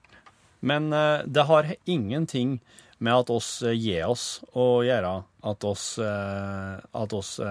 Men 0.62 0.94
eh, 0.94 1.20
det 1.26 1.42
har 1.42 1.66
ingenting 1.86 2.60
med 2.98 3.16
at 3.16 3.30
oss 3.34 3.64
eh, 3.66 3.72
gir 3.74 4.06
oss 4.06 4.44
å 4.54 4.84
gjøre 4.86 5.24
at 5.50 5.64
oss 5.66 5.98
eh, 5.98 6.78
At 7.02 7.14
oss 7.18 7.40
på 7.42 7.48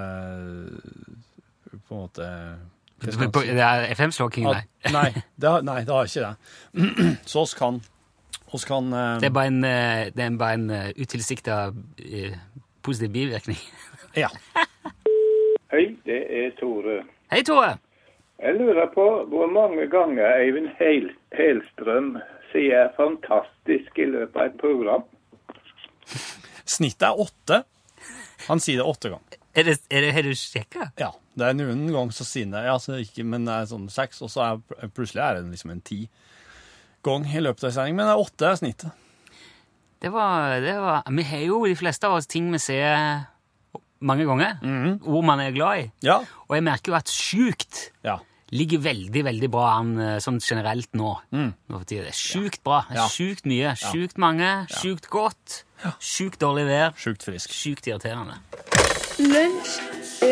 en 1.97 2.03
måte? 2.05 2.27
Det 3.01 3.65
er 3.65 3.91
FM-slåking, 3.97 4.45
nei. 4.47 4.63
Nei, 4.97 5.11
det 5.35 5.49
har, 5.49 5.63
nei, 5.67 5.81
det 5.89 5.95
har 5.95 6.05
ikke 6.07 6.29
det. 6.29 6.35
Så 7.31 7.41
oss 7.43 7.55
kan 7.59 7.81
oss 8.51 8.65
kan 8.67 8.91
Det 8.91 9.27
er 9.31 9.35
bare 9.35 9.47
en, 9.51 9.63
det 9.63 10.23
er 10.25 10.31
bare 10.39 10.55
en 10.59 10.71
uh, 10.71 10.91
utilsikta 10.99 11.73
positiv 12.83 13.11
bivirkning. 13.15 13.59
Ja. 14.19 14.27
Hei, 15.71 15.85
det 16.03 16.27
er 16.35 16.51
Tore. 16.59 17.07
Hei, 17.31 17.45
Tore! 17.47 17.77
Jeg 18.43 18.57
lurer 18.59 18.89
på 18.91 19.05
hvor 19.31 19.47
mange 19.55 19.87
ganger 19.93 20.27
Eivind 20.41 20.67
Hel 20.81 21.13
Helstrøm 21.39 22.17
sier 22.53 22.93
'fantastisk' 22.97 23.99
i 23.99 24.07
løpet 24.11 24.37
av 24.37 24.47
et 24.47 24.59
program. 24.61 25.05
Snittet 26.65 27.09
er 27.09 27.21
åtte. 27.21 27.63
Han 28.49 28.61
sier 28.61 28.81
det 28.81 28.87
åtte 28.87 29.11
ganger. 29.13 29.39
Er 29.55 29.67
det, 29.67 29.81
er 29.91 30.01
det, 30.01 30.13
har 30.15 30.23
du 30.23 30.35
sjekka? 30.35 30.91
Ja. 31.01 31.11
Det 31.35 31.47
er 31.47 31.55
noen 31.55 31.87
ganger 31.91 32.15
så 32.15 32.25
sier 32.27 32.47
han 32.47 32.55
det, 32.55 32.65
altså 32.71 32.99
ikke, 33.01 33.25
men 33.25 33.47
det 33.47 33.55
er 33.55 33.69
sånn 33.71 33.89
seks, 33.91 34.21
og 34.23 34.31
så 34.31 34.43
er 34.45 34.89
plutselig 34.95 35.23
er 35.25 35.39
det 35.39 35.51
liksom 35.55 35.71
en 35.75 35.83
ti 35.87 36.01
gang 37.07 37.25
i 37.27 37.41
løpet 37.41 37.65
av 37.65 37.73
sendingen. 37.75 37.75
sending. 37.75 37.97
Men 37.97 38.07
det 38.07 38.15
er 38.15 38.25
åtte 38.25 38.51
er 38.51 38.59
snittet. 38.61 38.91
Det 40.01 40.09
var, 40.13 40.61
det 40.65 40.75
var 40.81 41.03
Vi 41.13 41.23
har 41.29 41.43
jo 41.45 41.67
de 41.67 41.77
fleste 41.77 42.07
av 42.09 42.17
oss 42.17 42.27
ting 42.31 42.51
vi 42.53 42.59
ser 42.59 43.27
mange 44.01 44.25
ganger. 44.25 44.57
Ord 45.05 45.25
man 45.25 45.41
er 45.41 45.53
glad 45.53 45.79
i. 45.83 45.91
Ja. 46.03 46.21
Og 46.49 46.57
jeg 46.57 46.65
merker 46.65 46.93
jo 46.93 46.99
at 46.99 47.13
sjukt 47.13 47.91
Ja. 48.05 48.19
Ligger 48.51 48.81
veldig 48.83 49.23
veldig 49.25 49.49
bra 49.53 49.67
an 49.79 49.93
eh, 50.01 50.17
sånn 50.23 50.41
generelt 50.43 50.91
nå. 50.99 51.13
Mm. 51.35 51.53
Det 51.87 52.01
er 52.03 52.15
sjukt 52.17 52.63
bra. 52.67 52.83
Det 52.89 52.97
er 52.97 53.03
Ja. 53.03 53.09
Sjukt 53.09 53.47
mye. 53.47 53.75
Sjukt 53.79 54.19
mange. 54.19 54.51
Sjukt 54.71 55.09
godt. 55.13 55.63
Sjukt 55.99 56.41
dårlig 56.43 56.67
vær. 56.69 56.93
Sjukt 56.99 57.23
frisk. 57.25 57.53
Sjukt 57.55 57.87
irriterende. 57.87 58.41
Lunsj, 59.21 59.79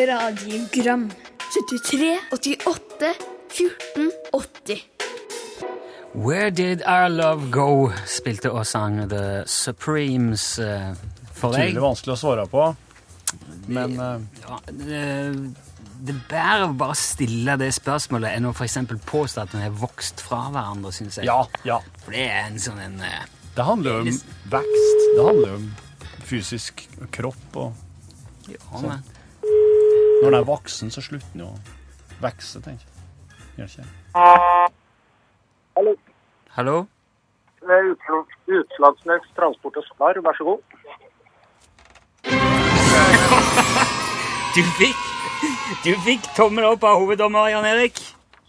radiogram 0.09 1.09
73, 1.53 2.19
88, 2.33 3.15
14, 3.49 4.11
80 4.33 4.83
Where 6.15 6.51
Did 6.51 6.83
Our 6.87 7.09
Love 7.09 7.51
Go? 7.51 7.93
spilte 8.09 8.51
og 8.51 8.65
sang 8.67 9.03
The 9.09 9.45
Supremes 9.47 10.59
eh, 10.59 10.93
for 11.37 11.53
deg. 11.55 11.71
Tydelig 11.71 11.85
vanskelig 11.85 12.15
å 12.17 12.19
svare 12.21 12.47
på, 12.51 12.65
men 13.69 13.95
eh, 14.01 14.21
Ja, 14.43 14.59
det, 14.73 15.03
det 16.07 16.15
bærer 16.31 16.67
å 16.69 16.75
bare 16.79 16.95
stille 16.99 17.57
det 17.61 17.73
spørsmålet 17.75 18.37
enn 18.37 18.47
å 18.49 18.53
for 18.57 18.99
påstå 19.09 19.43
at 19.43 19.55
vi 19.57 19.63
har 19.65 19.75
vokst 19.81 20.21
fra 20.23 20.45
hverandre, 20.55 20.93
syns 20.95 21.19
jeg. 21.19 21.27
ja, 21.27 21.41
ja. 21.67 21.79
For 22.05 22.15
det 22.15 22.25
er 22.31 22.45
en 22.47 22.59
sånn 22.63 22.79
en 22.85 23.01
uh, 23.03 23.25
Det 23.57 23.65
handler 23.67 23.91
jo 23.91 23.99
om 24.05 24.21
vekst. 24.55 25.01
Det 25.17 25.25
handler 25.27 25.49
jo 25.49 25.57
om 25.59 25.69
fysisk 26.29 26.85
kropp 27.15 27.57
og 27.57 27.73
ja, 28.53 28.61
Sånn. 28.71 28.89
men- 28.89 29.05
Når 30.23 30.31
den 30.31 30.39
er 30.41 30.47
voksen, 30.49 30.91
så 30.91 31.01
slutter 31.03 31.33
den 31.33 31.43
jo 31.47 31.51
å 31.53 31.59
vokse, 32.23 32.61
tenker 32.63 32.85
jeg. 32.85 32.95
Gjør 33.59 33.69
ikke 33.69 33.83
det? 33.83 33.91
Hallo. 35.79 35.93
Hallo? 36.57 36.77
Utslagsnes 38.49 39.27
Transport 39.37 39.77
og 39.77 39.85
Spar, 39.91 40.15
vær 40.25 40.35
så 40.39 40.45
god. 40.53 40.61
Du 44.59 44.63
fikk 44.79 44.97
Du 45.85 45.93
fikk 46.05 46.31
tommel 46.37 46.67
opp 46.69 46.87
av 46.87 47.01
hoveddommer 47.03 47.51
Jan 47.53 47.67
Erik. 47.69 48.01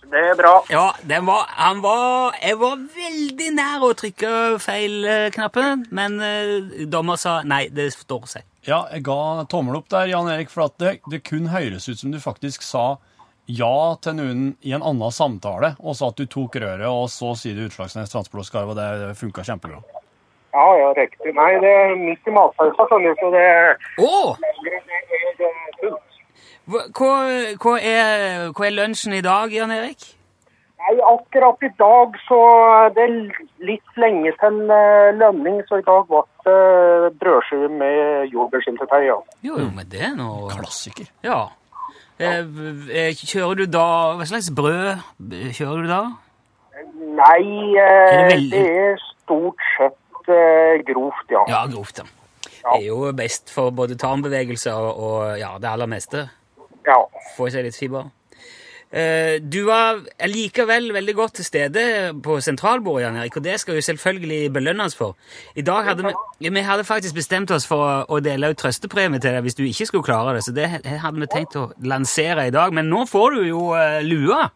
Det 0.10 0.22
er 0.32 0.38
bra. 0.38 0.56
Ja, 0.74 0.96
den 1.06 1.28
var, 1.28 1.44
han 1.54 1.84
var 1.84 2.34
Jeg 2.42 2.58
var 2.58 2.80
veldig 2.96 3.50
nær 3.54 3.84
å 3.86 3.92
trykke 3.94 4.32
feil-knappen, 4.64 5.86
men 5.94 6.18
eh, 6.26 6.88
dommer 6.90 7.20
sa 7.22 7.40
nei, 7.46 7.68
det 7.70 7.92
står 7.94 8.26
seg. 8.32 8.48
Ja, 8.66 8.88
jeg 8.94 9.06
ga 9.06 9.46
tommel 9.52 9.78
opp 9.78 9.92
der, 9.94 10.10
Jan 10.10 10.32
Erik, 10.34 10.50
for 10.50 10.66
at 10.66 10.80
det, 10.82 10.98
det 11.14 11.22
kun 11.28 11.52
høres 11.54 11.86
ut 11.92 12.02
som 12.02 12.10
du 12.14 12.18
faktisk 12.24 12.66
sa 12.66 12.98
ja 13.50 13.96
til 14.02 14.18
noen 14.18 14.42
i 14.66 14.74
en 14.78 14.86
annen 14.86 15.14
samtale, 15.14 15.76
og 15.80 15.98
sa 15.98 16.10
at 16.10 16.18
du 16.18 16.26
tok 16.30 16.58
røret, 16.62 16.90
og 16.90 17.08
så 17.14 17.36
sier 17.38 17.58
du 17.58 17.68
Utslagsnes 17.68 18.12
Transport 18.14 18.50
og 18.50 18.74
og 18.74 18.78
det 18.82 19.16
funka 19.18 19.46
kjempebra. 19.46 19.82
Ja, 20.54 20.68
ja, 20.82 20.94
riktig. 20.98 21.34
Nei, 21.38 21.52
det 21.62 21.70
er 21.70 21.96
midt 21.98 22.26
i 22.26 22.34
matpausa, 22.34 22.86
skjønner 22.90 23.14
du, 23.14 23.22
så 23.22 23.34
det 23.34 23.48
oh! 24.02 24.38
det 24.42 24.54
det, 24.66 24.80
det 24.90 25.02
det, 25.06 25.26
det, 25.38 25.52
det, 25.82 25.92
Hva, 25.94 26.09
hva, 26.70 26.86
hva, 26.94 27.76
er, 27.82 28.50
hva 28.54 28.66
er 28.68 28.76
lunsjen 28.76 29.16
i 29.18 29.26
dag, 29.26 29.52
Jan 29.54 29.74
Erik? 29.74 30.06
Nei, 30.80 30.96
akkurat 31.04 31.64
i 31.68 31.70
dag 31.78 32.16
så 32.24 32.38
Det 32.96 33.04
er 33.04 33.16
litt 33.68 33.98
lenge 34.00 34.32
til 34.40 34.60
eh, 34.72 35.10
lønning, 35.20 35.60
så 35.68 35.82
i 35.82 35.86
dag 35.86 36.06
ble 36.08 36.24
det 36.48 37.12
brødskive 37.20 37.68
med 37.82 38.32
jordbærsyltetøy, 38.32 39.04
ja. 39.10 39.18
Jo, 39.46 39.58
jo, 39.60 39.68
men 39.76 39.90
det 39.92 40.06
er 40.08 40.16
noe 40.18 40.48
Klassiker. 40.54 41.10
Ja. 41.26 41.42
Eh, 42.20 42.42
eh, 42.96 43.12
Kjører 43.16 43.62
du 43.62 43.66
da 43.72 43.86
Hva 44.20 44.26
slags 44.28 44.50
brød 44.56 44.90
eh, 44.90 45.52
kjører 45.56 45.84
du 45.84 45.92
da? 45.92 46.02
Nei, 47.20 47.44
eh, 47.76 48.16
Er 48.16 48.34
det 48.40 48.64
er 48.64 49.04
stort 49.04 49.62
sett 49.76 50.32
eh, 50.32 50.80
grovt, 50.88 51.28
ja. 51.32 51.44
Ja, 51.52 51.62
grovt, 51.72 52.02
ja. 52.02 52.08
Det 52.60 52.82
er 52.82 52.90
jo 52.90 53.12
best 53.16 53.52
for 53.54 53.72
både 53.76 53.96
tarmbevegelser 54.00 54.76
og 54.76 55.40
ja, 55.40 55.54
det 55.60 55.70
aller 55.70 55.90
meste. 55.90 56.28
Ja. 56.90 57.04
Få 57.38 57.48
i 57.50 57.54
seg 57.54 57.68
litt 57.68 57.78
fiber. 57.78 58.10
Eh, 58.90 59.38
Du 59.42 59.66
var 59.68 60.00
likevel 60.26 60.90
veldig 60.94 61.16
godt 61.16 61.36
til 61.40 61.46
stede 61.46 61.82
på 62.26 62.40
sentralbordet, 62.42 63.06
Jan 63.06 63.20
Erik, 63.22 63.38
og 63.38 63.44
det 63.46 63.60
skal 63.62 63.78
jo 63.78 63.86
selvfølgelig 63.86 64.54
belønnes 64.54 64.98
for. 64.98 65.16
I 65.56 65.62
dag 65.62 65.86
hadde 65.86 66.08
vi, 66.08 66.50
vi 66.50 66.64
hadde 66.66 66.88
faktisk 66.88 67.16
bestemt 67.16 67.52
oss 67.54 67.68
for 67.70 68.06
å, 68.10 68.20
dele 68.20 68.50
ut 68.50 68.58
trøstepremie 68.58 69.22
til 69.22 69.38
deg 69.38 69.46
hvis 69.46 69.60
du 69.60 69.64
ikke 69.68 69.86
skulle 69.92 70.10
klare 70.10 70.34
det, 70.40 70.44
så 70.48 70.56
det 70.58 70.70
hadde 70.74 71.22
vi 71.22 71.30
tenkt 71.30 71.60
å 71.60 71.70
lansere 71.86 72.48
i 72.50 72.56
dag. 72.56 72.74
Men 72.74 72.90
nå 72.90 73.06
får 73.06 73.38
du 73.38 73.46
jo 73.52 73.68
eh, 73.78 74.02
lua. 74.02 74.50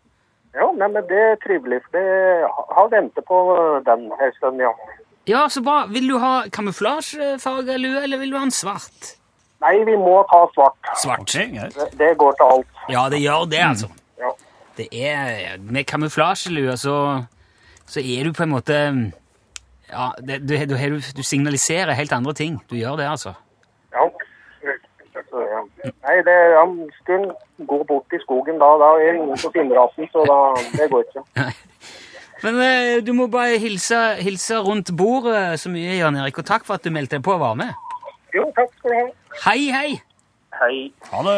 Ja, 0.54 0.70
nei, 0.78 0.90
men 0.90 1.06
det 1.10 1.18
er 1.18 1.40
trivelig, 1.42 1.82
for 1.86 1.98
jeg 1.98 2.50
har 2.78 2.90
ventet 2.90 3.26
på 3.26 3.38
den 3.86 4.10
en 4.14 4.36
stund, 4.38 4.62
ja. 4.62 4.74
Ja, 5.30 5.46
så 5.50 5.62
bra. 5.64 5.86
Vil 5.90 6.10
du 6.10 6.18
ha 6.20 6.44
kamuflasjefarga 6.52 7.78
lue, 7.80 8.02
eller 8.04 8.20
vil 8.20 8.34
du 8.34 8.38
ha 8.38 8.44
en 8.44 8.54
svart? 8.54 9.14
Nei, 9.64 9.76
vi 9.88 9.96
må 10.00 10.18
ta 10.30 10.44
svart. 10.54 10.94
Svart. 11.00 11.24
Ok, 11.24 11.52
greit. 11.56 11.76
Det, 11.78 11.90
det 12.00 12.10
går 12.20 12.36
til 12.40 12.56
alt. 12.56 12.82
Ja, 12.92 13.06
det 13.12 13.22
gjør 13.24 13.46
det, 13.52 13.62
altså. 13.64 13.90
Ja. 14.20 14.32
Det 14.78 14.88
er 14.92 15.58
Med 15.62 15.86
kamuflasjelue 15.86 16.78
så, 16.82 16.98
så 17.86 18.02
er 18.02 18.28
du 18.28 18.34
på 18.34 18.44
en 18.44 18.54
måte 18.56 18.78
Ja, 19.92 20.10
det, 20.18 20.42
du, 20.50 20.56
du, 20.58 20.76
du, 20.76 21.00
du 21.18 21.24
signaliserer 21.24 21.94
helt 21.94 22.12
andre 22.12 22.34
ting. 22.34 22.60
Du 22.70 22.76
gjør 22.76 22.98
det, 23.00 23.08
altså. 23.10 23.36
Ja. 23.94 24.08
Nei, 26.04 26.16
det, 26.26 26.38
han 26.58 26.74
skulle 27.02 27.34
gå 27.70 27.84
bort 27.90 28.14
i 28.14 28.20
skogen 28.22 28.60
da. 28.62 28.70
Da 28.82 28.90
er 29.02 29.16
ingen 29.16 29.38
på 29.38 29.52
finner 29.54 29.80
rasen, 29.82 30.10
så 30.14 30.26
da, 30.30 30.40
det 30.78 30.90
går 30.92 31.06
ikke. 31.08 31.24
Men 32.44 32.60
eh, 32.60 32.98
du 33.06 33.14
må 33.16 33.30
bare 33.32 33.58
hilse, 33.62 34.00
hilse 34.20 34.58
rundt 34.66 34.92
bordet 34.98 35.60
så 35.62 35.72
mye, 35.72 35.96
Jan 35.96 36.18
Erik, 36.20 36.42
og 36.42 36.48
takk 36.50 36.66
for 36.68 36.76
at 36.76 36.84
du 36.84 36.92
meldte 36.92 37.16
deg 37.16 37.26
på 37.26 37.38
å 37.38 37.42
være 37.42 37.60
med. 37.62 37.78
Jo, 38.34 38.48
takk 38.58 38.72
skal 38.78 38.90
du 38.92 38.96
ha. 38.98 39.08
Hei, 39.46 39.60
hei! 39.72 40.02
Hei. 40.54 40.78
Ha 41.10 41.20
det. 41.26 41.36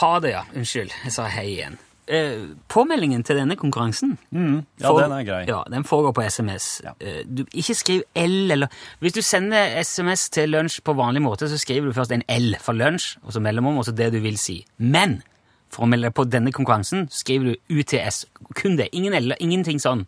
Ha 0.00 0.12
det, 0.20 0.30
ja. 0.34 0.42
Unnskyld, 0.54 0.90
jeg 1.04 1.12
sa 1.14 1.24
hei 1.30 1.46
igjen. 1.56 1.78
eh, 2.08 2.48
påmeldingen 2.68 3.22
til 3.24 3.36
denne 3.38 3.54
konkurransen 3.56 4.16
Ja, 4.32 4.88
For- 4.88 5.00
den 5.00 5.12
er 5.12 5.22
grei. 5.24 5.44
Ja, 5.48 5.62
den 5.70 5.84
foregår 5.84 6.12
på 6.12 6.22
SMS. 6.28 6.80
Ja. 6.84 6.90
Eh, 7.00 7.22
Du, 7.24 7.44
ikke 7.54 7.74
skriv 7.74 8.02
L 8.16 8.50
eller 8.50 8.66
Hvis 9.00 9.12
du 9.14 9.22
sender 9.22 9.78
SMS 9.82 10.28
til 10.30 10.50
lunsj 10.50 10.80
på 10.82 10.92
vanlig 10.98 11.22
måte, 11.22 11.48
så 11.48 11.56
skriver 11.58 11.86
du 11.86 11.92
først 11.92 12.12
en 12.12 12.22
L 12.28 12.56
for 12.60 12.72
lunsj, 12.72 13.16
og 13.24 13.32
så 13.32 13.40
mellomom, 13.40 13.78
og 13.78 13.84
så 13.84 13.92
det 13.94 14.12
du 14.12 14.18
vil 14.20 14.36
si. 14.36 14.64
Men 14.78 15.22
for 15.70 15.84
å 15.84 15.88
melde 15.88 16.10
deg 16.10 16.14
på 16.14 16.24
denne 16.28 16.52
konkurransen, 16.52 17.08
skriver 17.10 17.44
du 17.54 17.78
UTS. 17.78 18.26
Kun 18.54 18.76
det. 18.76 18.88
Ingen 18.92 19.14
L, 19.14 19.32
ingenting 19.40 19.78
sånn. 19.80 20.06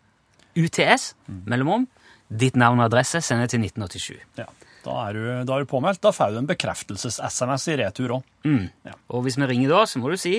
UTS, 0.55 1.15
Mm. 1.27 1.41
mellomom, 1.47 1.87
ditt 2.29 2.55
navn 2.55 2.79
og 2.79 2.85
adresse, 2.91 3.21
sender 3.21 3.47
til 3.47 3.59
1987. 3.61 4.19
Ja. 4.37 4.45
Da 4.85 4.95
er, 5.09 5.13
du, 5.17 5.21
da 5.49 5.55
er 5.57 5.63
du 5.65 5.69
påmeldt. 5.71 6.01
Da 6.05 6.11
får 6.13 6.35
du 6.35 6.37
en 6.43 6.49
bekreftelses-SMS 6.51 7.65
i 7.73 7.77
retur 7.81 8.19
òg. 8.19 8.27
Og 9.09 9.23
hvis 9.25 9.37
vi 9.41 9.47
ringer 9.49 9.73
da, 9.73 9.81
så 9.89 9.97
må 10.01 10.11
du 10.13 10.17
si 10.21 10.35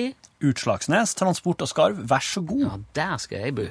Utslagsnes 0.47 1.15
Transport 1.19 1.65
og 1.65 1.71
Skarv, 1.73 1.99
vær 2.07 2.23
så 2.23 2.45
god. 2.47 2.63
Ja, 2.63 2.77
der 2.95 3.17
skal 3.19 3.43
jeg 3.43 3.57
bo. 3.59 3.67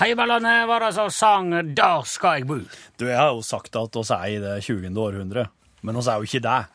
Heimelandet 0.00 0.66
var 0.68 0.80
det 0.80 0.92
som 0.96 1.10
sang 1.12 1.50
'Der 1.74 2.02
skal 2.06 2.38
jeg 2.40 2.46
bo'. 2.48 2.64
Du, 2.98 3.06
Jeg 3.06 3.16
har 3.16 3.32
jo 3.34 3.42
sagt 3.42 3.76
at 3.76 3.96
oss 3.96 4.10
er 4.10 4.24
i 4.26 4.38
det 4.38 4.62
20. 4.64 4.96
århundre, 4.96 5.46
men 5.82 5.96
oss 5.96 6.06
er 6.08 6.16
jo 6.16 6.22
ikke 6.24 6.40
det. 6.40 6.66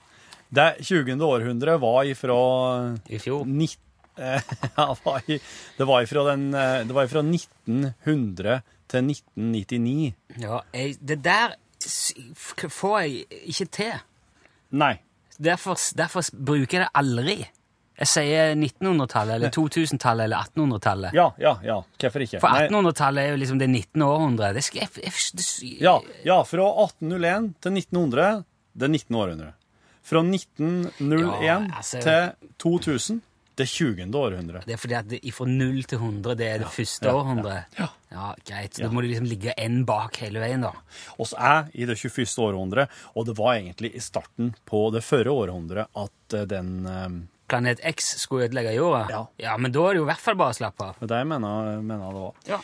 Det 0.54 0.86
20. 0.86 1.22
århundre 1.22 1.80
var 1.80 2.04
ifra 2.06 2.98
I 3.10 3.18
fjor. 3.18 3.46
nitt- 3.46 3.78
eh, 3.78 3.84
ja, 3.84 3.85
var 5.06 5.30
i, 5.30 5.40
det 5.78 5.88
var 5.88 6.06
ifra 6.06 6.24
den 6.32 6.48
eh, 6.54 6.84
Det 6.88 6.96
var 6.96 7.08
ifra 7.10 7.24
1900 7.26 8.62
til 8.92 9.10
1999. 9.12 10.14
Ja, 10.42 10.62
jeg, 10.74 10.98
det 11.02 11.20
der 11.26 11.56
får 12.70 13.00
jeg 13.02 13.26
ikke 13.52 13.68
til. 13.80 14.00
Nei. 14.76 14.96
Derfor, 15.42 15.76
derfor 15.98 16.24
bruker 16.32 16.80
jeg 16.80 16.86
det 16.86 16.92
aldri. 16.96 17.38
Jeg 17.96 18.10
sier 18.12 18.56
1900-tallet, 18.60 19.38
eller 19.38 19.52
2000-tallet, 19.56 20.26
eller 20.28 20.48
1800-tallet. 20.50 21.16
Ja, 21.16 21.30
ja, 21.40 21.54
ja. 21.64 21.78
Hvorfor 22.02 22.26
ikke? 22.26 22.42
For 22.44 22.58
1800-tallet 22.66 23.24
er 23.24 23.30
jo 23.32 23.38
liksom 23.40 23.60
det 23.62 23.70
19. 23.72 24.04
århundret. 24.04 24.58
Det 24.58 24.64
skal 24.68 24.84
jeg, 24.84 24.90
jeg, 25.06 25.14
det, 25.40 25.46
Ja, 25.84 25.94
ja, 26.28 26.42
fra 26.48 26.66
1801 26.84 27.54
til 27.64 27.80
1900, 27.80 28.44
det 28.76 28.90
19. 28.92 29.16
århundret. 29.16 29.56
Fra 30.06 30.22
1901 30.22 31.46
Ja, 31.46 31.56
altså- 31.72 32.02
til 32.04 32.52
2000, 32.60 33.22
det 33.60 33.68
20. 33.72 34.08
århundre. 34.16 34.62
Det 34.66 34.76
er 34.76 34.80
fordi 34.82 34.98
at 34.98 35.08
det, 35.10 35.20
fra 35.36 35.48
0 35.50 35.84
til 35.90 36.02
100, 36.02 36.36
det 36.40 36.48
er 36.48 36.64
det 36.64 36.72
første 36.74 37.08
ja, 37.08 37.14
århundret. 37.16 37.78
ja. 37.80 37.92
Ja, 38.16 38.30
greit. 38.48 38.78
Så 38.78 38.86
Da 38.86 38.90
må 38.94 39.02
du 39.04 39.10
liksom 39.10 39.28
ligge 39.28 39.52
én 39.60 39.82
bak 39.88 40.22
hele 40.24 40.40
veien, 40.40 40.64
da. 40.64 40.72
oss 41.20 41.34
er 41.36 41.68
i 41.76 41.88
det 41.88 41.98
21. 42.00 42.24
århundre, 42.40 42.88
og 43.12 43.28
det 43.28 43.36
var 43.36 43.58
egentlig 43.58 43.92
i 43.96 44.04
starten 44.04 44.54
på 44.70 44.86
det 44.96 45.04
førre 45.04 45.34
århundret 45.34 45.92
at 45.92 46.36
eh, 46.38 46.46
den 46.48 46.86
um... 46.88 47.18
Planet 47.52 47.82
X 47.84 48.14
skulle 48.22 48.48
ødelegge 48.48 48.72
jorda? 48.78 49.04
Ja. 49.12 49.22
ja, 49.38 49.58
men 49.60 49.74
da 49.76 49.84
er 49.84 49.98
det 49.98 50.00
jo 50.00 50.08
i 50.08 50.12
hvert 50.14 50.24
fall 50.24 50.40
bare 50.40 50.56
å 50.56 50.58
slappe 50.58 50.88
av. 50.88 51.04
Det 51.04 51.20
jeg 51.20 51.28
mener, 51.30 51.76
mener 51.84 52.16
det 52.16 52.24
var. 52.24 52.40
Ja. 52.50 52.62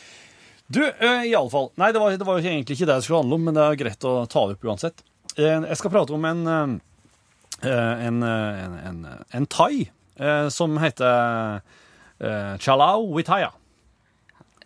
Du, 0.71 0.81
uh, 0.87 1.23
i 1.27 1.35
alle 1.35 1.51
fall. 1.51 1.67
Nei, 1.77 1.91
det 1.91 2.01
var, 2.01 2.15
det 2.15 2.27
var 2.27 2.39
jo 2.39 2.47
egentlig 2.47 2.79
ikke 2.79 2.87
det 2.87 2.95
det 2.95 3.05
skulle 3.05 3.21
handle 3.25 3.37
om, 3.37 3.47
men 3.49 3.57
det 3.57 3.65
er 3.65 3.81
greit 3.83 4.07
å 4.07 4.13
ta 4.31 4.47
det 4.47 4.55
opp 4.55 4.69
uansett. 4.71 5.03
Eh, 5.35 5.57
jeg 5.67 5.79
skal 5.79 5.93
prate 5.93 6.15
om 6.15 6.25
en, 6.27 6.41
eh, 6.47 8.05
en, 8.07 8.23
eh, 8.23 8.63
en, 8.65 8.77
en, 8.89 9.01
en 9.37 9.47
thai 9.51 9.73
eh, 9.83 9.91
som 10.49 10.77
heter 10.77 11.61
uh, 12.21 12.57
Chalao 12.59 13.07
Witaya. 13.15 13.51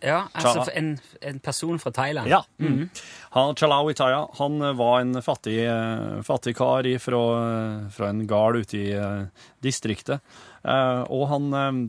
Ja, 0.04 0.26
altså 0.36 0.66
en, 0.76 0.98
en 1.24 1.38
person 1.40 1.78
fra 1.80 1.90
Thailand. 1.90 2.28
Ja. 2.28 2.42
Mm. 2.60 2.88
Han, 3.30 3.54
Chalao 3.56 3.88
Itaya 3.90 4.26
han 4.38 4.60
eh, 4.62 4.74
var 4.76 5.00
en 5.00 5.22
fattig, 5.24 5.56
eh, 5.64 6.18
fattig 6.26 6.56
kar 6.58 6.88
fra, 7.00 7.22
fra 7.90 8.10
en 8.12 8.26
gard 8.28 8.60
ute 8.60 8.76
i 8.76 8.90
eh, 8.92 9.46
distriktet. 9.64 10.20
Eh, 10.62 11.00
og 11.08 11.28
han 11.32 11.48
eh, 11.56 11.80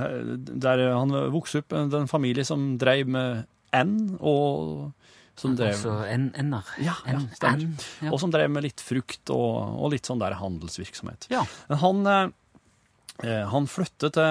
eh, 0.00 0.16
der 0.64 0.86
Han 0.96 1.12
vokste 1.34 1.60
opp 1.60 1.76
i 1.76 1.84
en 1.84 2.08
familie 2.08 2.44
som 2.48 2.78
drev 2.80 3.12
med 3.12 3.44
N, 3.76 4.16
og 4.20 4.92
som 5.36 5.52
drev 5.58 5.74
Altså 5.74 5.98
en 6.08 6.30
ender. 6.40 6.64
ja, 6.80 6.94
ja, 7.04 7.20
stemmer. 7.36 7.68
N, 7.68 7.76
ja. 8.00 8.10
Og 8.14 8.20
som 8.22 8.32
drev 8.32 8.48
med 8.48 8.64
litt 8.64 8.80
frukt 8.80 9.28
og, 9.34 9.76
og 9.76 9.92
litt 9.92 10.08
sånn 10.08 10.22
der 10.22 10.38
handelsvirksomhet. 10.40 11.28
Ja. 11.28 11.44
Men 11.68 11.82
han, 11.84 12.06
eh, 12.08 12.22
eh, 12.24 12.32
han, 13.24 13.68
flyttet 13.70 14.16
til, 14.18 14.26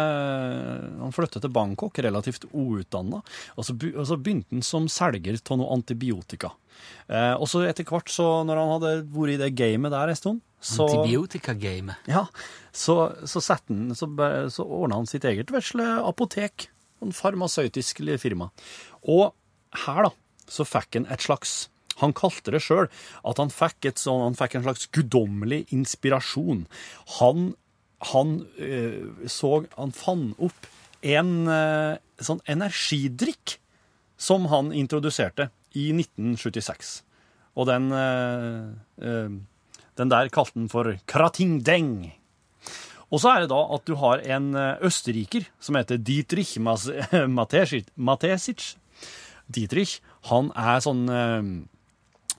han 1.02 1.16
flyttet 1.16 1.42
til 1.42 1.54
Bangkok 1.54 1.98
relativt 2.06 2.46
uutdanna, 2.52 3.24
og, 3.56 3.64
og 3.64 4.04
så 4.06 4.20
begynte 4.20 4.54
han 4.54 4.66
som 4.66 4.90
selger 4.92 5.40
av 5.42 5.62
noe 5.62 5.74
antibiotika. 5.74 6.52
Eh, 7.08 7.34
og 7.34 7.48
så 7.50 7.64
etter 7.66 7.88
hvert, 7.88 8.10
så 8.12 8.44
når 8.48 8.62
han 8.62 8.74
hadde 8.76 8.94
vært 9.14 9.36
i 9.36 9.40
det 9.42 9.52
gamet 9.58 9.94
der 9.94 10.12
en 10.12 10.20
stund, 10.20 10.44
så, 10.66 10.88
Antibiotika-gamet. 10.88 12.08
ja, 12.10 12.24
så, 12.74 12.96
så, 13.30 13.42
han, 13.52 13.92
så, 13.94 14.08
så 14.50 14.64
ordna 14.66 14.98
han 14.98 15.10
sitt 15.10 15.28
eget 15.30 15.54
vesle 15.54 15.86
apotek. 16.02 16.72
En 17.06 17.14
farmasøytisk 17.14 18.02
firma. 18.18 18.50
Og 19.04 19.36
her, 19.86 20.08
da, 20.08 20.12
så 20.50 20.66
fikk 20.66 20.98
han 20.98 21.10
et 21.12 21.26
slags 21.26 21.68
Han 22.00 22.12
kalte 22.12 22.52
det 22.52 22.60
sjøl 22.64 22.90
at 23.24 23.38
han 23.40 23.52
fikk, 23.54 23.86
et 23.88 24.02
sånn, 24.02 24.24
han 24.24 24.34
fikk 24.36 24.58
en 24.58 24.66
slags 24.66 24.90
guddommelig 24.92 25.62
inspirasjon. 25.72 26.66
Han, 27.20 27.54
han 28.00 28.46
eh, 28.60 29.28
så 29.28 29.66
Han 29.78 29.94
fant 29.96 30.36
opp 30.42 30.68
en 31.06 31.48
eh, 31.52 31.98
sånn 32.24 32.42
energidrikk 32.50 33.58
som 34.18 34.48
han 34.50 34.72
introduserte 34.74 35.50
i 35.76 35.90
1976. 35.94 37.02
Og 37.56 37.68
den 37.70 37.92
eh, 37.94 39.28
Den 39.96 40.12
der 40.12 40.30
kalte 40.34 40.60
han 40.60 40.72
for 40.72 40.92
Kratingdeng. 41.08 42.12
Og 43.14 43.22
så 43.22 43.32
er 43.32 43.44
det 43.44 43.52
da 43.54 43.62
at 43.76 43.86
du 43.88 43.94
har 44.02 44.24
en 44.26 44.50
østerriker 44.84 45.46
som 45.60 45.78
heter 45.78 46.02
Dietrich 46.02 46.58
Matesic. 47.38 48.76
Dietrich, 49.48 50.02
han 50.28 50.50
er 50.58 50.82
sånn 50.84 51.06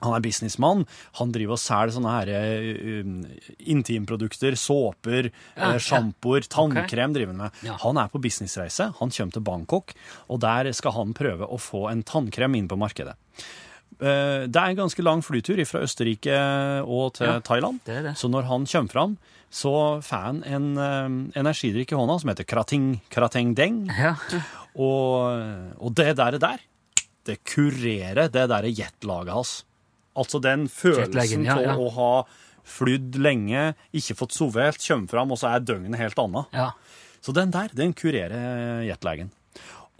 han 0.03 0.13
er 0.17 0.23
businessmann. 0.25 0.85
Han 1.19 1.31
driver 1.35 1.55
og 1.57 1.61
selger 1.61 1.95
sånne 1.95 2.15
her 2.15 2.31
um, 3.03 3.13
intimprodukter, 3.59 4.55
såper, 4.59 5.31
Ja, 5.57 5.71
ja. 5.73 5.79
sjampoer, 5.81 6.45
tannkrem 6.51 7.15
driver 7.15 7.33
han 7.33 7.41
med. 7.47 7.61
Ja. 7.65 7.77
Han 7.83 7.97
er 8.01 8.11
på 8.13 8.21
businessreise. 8.21 8.91
Han 8.99 9.09
kommer 9.13 9.33
til 9.37 9.45
Bangkok, 9.47 9.93
og 10.29 10.41
der 10.43 10.71
skal 10.77 10.93
han 10.97 11.15
prøve 11.17 11.47
å 11.49 11.57
få 11.61 11.87
en 11.91 12.03
tannkrem 12.07 12.55
inn 12.59 12.67
på 12.69 12.77
markedet. 12.79 13.15
Uh, 13.97 14.45
Det 14.45 14.55
er 14.61 14.69
en 14.75 14.77
ganske 14.83 15.01
lang 15.01 15.23
flytur 15.25 15.57
fra 15.65 15.81
Østerrike 15.81 16.37
og 16.85 17.15
til 17.17 17.27
Ja, 17.31 17.39
Thailand. 17.41 17.79
det 17.85 18.03
det. 18.05 18.13
Så 18.17 18.29
når 18.29 18.45
han 18.45 18.65
kommer 18.69 18.91
fram, 18.93 19.17
så 19.49 19.71
får 20.03 20.21
han 20.27 20.43
en 20.45 20.67
uh, 20.77 21.39
energidrikk 21.39 21.93
i 21.93 21.97
hånda 21.97 22.19
som 22.21 22.29
heter 22.29 22.45
Krating, 22.45 22.99
Krateng 23.09 23.55
Deng. 23.57 23.87
Ja. 23.89 24.13
Og, 24.77 25.73
og 25.81 25.93
det 25.97 26.11
der, 26.19 26.37
der, 26.37 26.59
det 27.25 27.39
kurerer 27.47 28.29
det 28.29 28.43
der 28.51 28.67
jetlaget 28.69 29.33
hans. 29.33 29.63
Altså 30.17 30.41
den 30.43 30.67
følelsen 30.71 31.47
av 31.47 31.61
ja, 31.63 31.71
ja. 31.71 31.77
å 31.77 31.89
ha 31.93 32.11
flydd 32.67 33.15
lenge, 33.23 33.71
ikke 33.95 34.17
fått 34.19 34.35
sove 34.35 34.65
helt, 34.65 34.81
kommer 34.83 35.11
fram, 35.13 35.31
og 35.31 35.39
så 35.39 35.53
er 35.53 35.63
døgnet 35.63 35.99
helt 36.01 36.19
annet. 36.25 36.53
ja. 36.57 36.71
Så 37.27 37.33
den 37.35 37.49
der, 37.51 37.71
den 37.75 37.91
kurerer 37.97 38.83
jetlagen. 38.85 39.31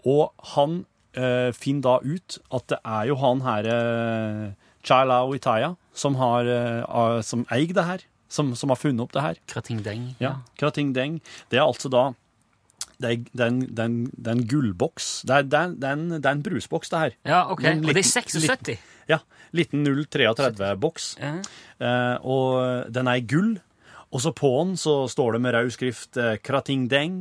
Og 0.08 0.30
han 0.54 0.78
eh, 1.18 1.50
finner 1.52 1.82
da 1.84 1.96
ut 2.00 2.38
at 2.54 2.68
det 2.72 2.78
er 2.86 3.08
jo 3.10 3.16
han 3.20 3.42
her 3.44 3.68
eh, 3.68 4.44
Chalao 4.86 5.34
Itaya 5.36 5.74
som, 5.92 6.16
har, 6.20 6.48
eh, 6.48 7.18
som 7.26 7.44
eier 7.52 7.74
det 7.74 7.84
her, 7.84 8.06
som, 8.32 8.54
som 8.56 8.72
har 8.72 8.80
funnet 8.80 9.02
opp 9.04 9.12
det 9.16 9.24
her. 9.24 9.42
Krating 9.50 9.82
Deng. 9.84 10.12
Ja, 10.22 10.38
Krating 10.60 10.94
Deng. 10.96 11.18
Det 11.50 11.60
er 11.60 11.66
altså 11.66 11.90
da 11.92 12.06
det 12.98 13.10
er, 13.10 13.18
det 13.30 13.44
er 13.44 13.50
en, 13.52 13.58
det 13.62 13.78
er 13.82 13.90
en, 13.90 13.98
det 14.10 14.30
er 14.30 14.34
en 14.34 14.46
gullboks. 14.50 15.08
Det 15.28 15.36
er, 15.54 15.74
en, 15.86 16.40
brusboks, 16.42 16.90
det 16.90 17.02
her. 17.02 17.12
Ja, 17.28 17.44
ok. 17.52 17.60
Liten, 17.62 17.84
Og 17.84 17.92
det 17.94 18.00
er 18.00 18.08
liten- 18.08 18.40
76. 18.40 18.78
Ja, 19.08 19.22
liten 19.56 19.86
033-boks. 19.86 21.08
Ja. 21.22 21.34
Eh, 21.80 22.16
og 22.28 22.92
den 22.92 23.08
er 23.08 23.20
i 23.20 23.24
gull. 23.24 23.56
Og 24.12 24.22
så 24.24 24.32
på 24.36 24.50
den 24.62 24.76
så 24.80 25.02
står 25.08 25.36
det 25.36 25.42
med 25.44 25.54
rød 25.56 25.72
skrift 25.74 26.16
eh, 26.20 26.36
Krating 26.44 26.88
Deng. 26.90 27.18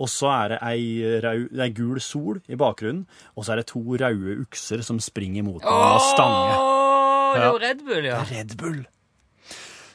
Og 0.00 0.08
så 0.08 0.30
er 0.32 0.54
det 0.54 0.58
ei, 0.64 0.84
rød, 1.20 1.50
ei 1.60 1.68
gul 1.76 2.00
sol 2.00 2.38
i 2.48 2.56
bakgrunnen, 2.56 3.02
og 3.36 3.44
så 3.44 3.52
er 3.52 3.60
det 3.60 3.66
to 3.68 3.82
røde 3.84 4.38
ukser 4.40 4.80
som 4.86 5.00
springer 5.02 5.44
mot 5.44 5.60
den 5.60 5.68
og 5.68 6.00
stanger. 6.14 6.54
Åh, 6.56 7.34
det 7.34 7.42
er 7.42 7.48
jo 7.50 7.60
Red 7.60 7.82
Bull, 7.84 8.08
ja. 8.08 8.22
Red 8.30 8.56
Bull. 8.56 8.80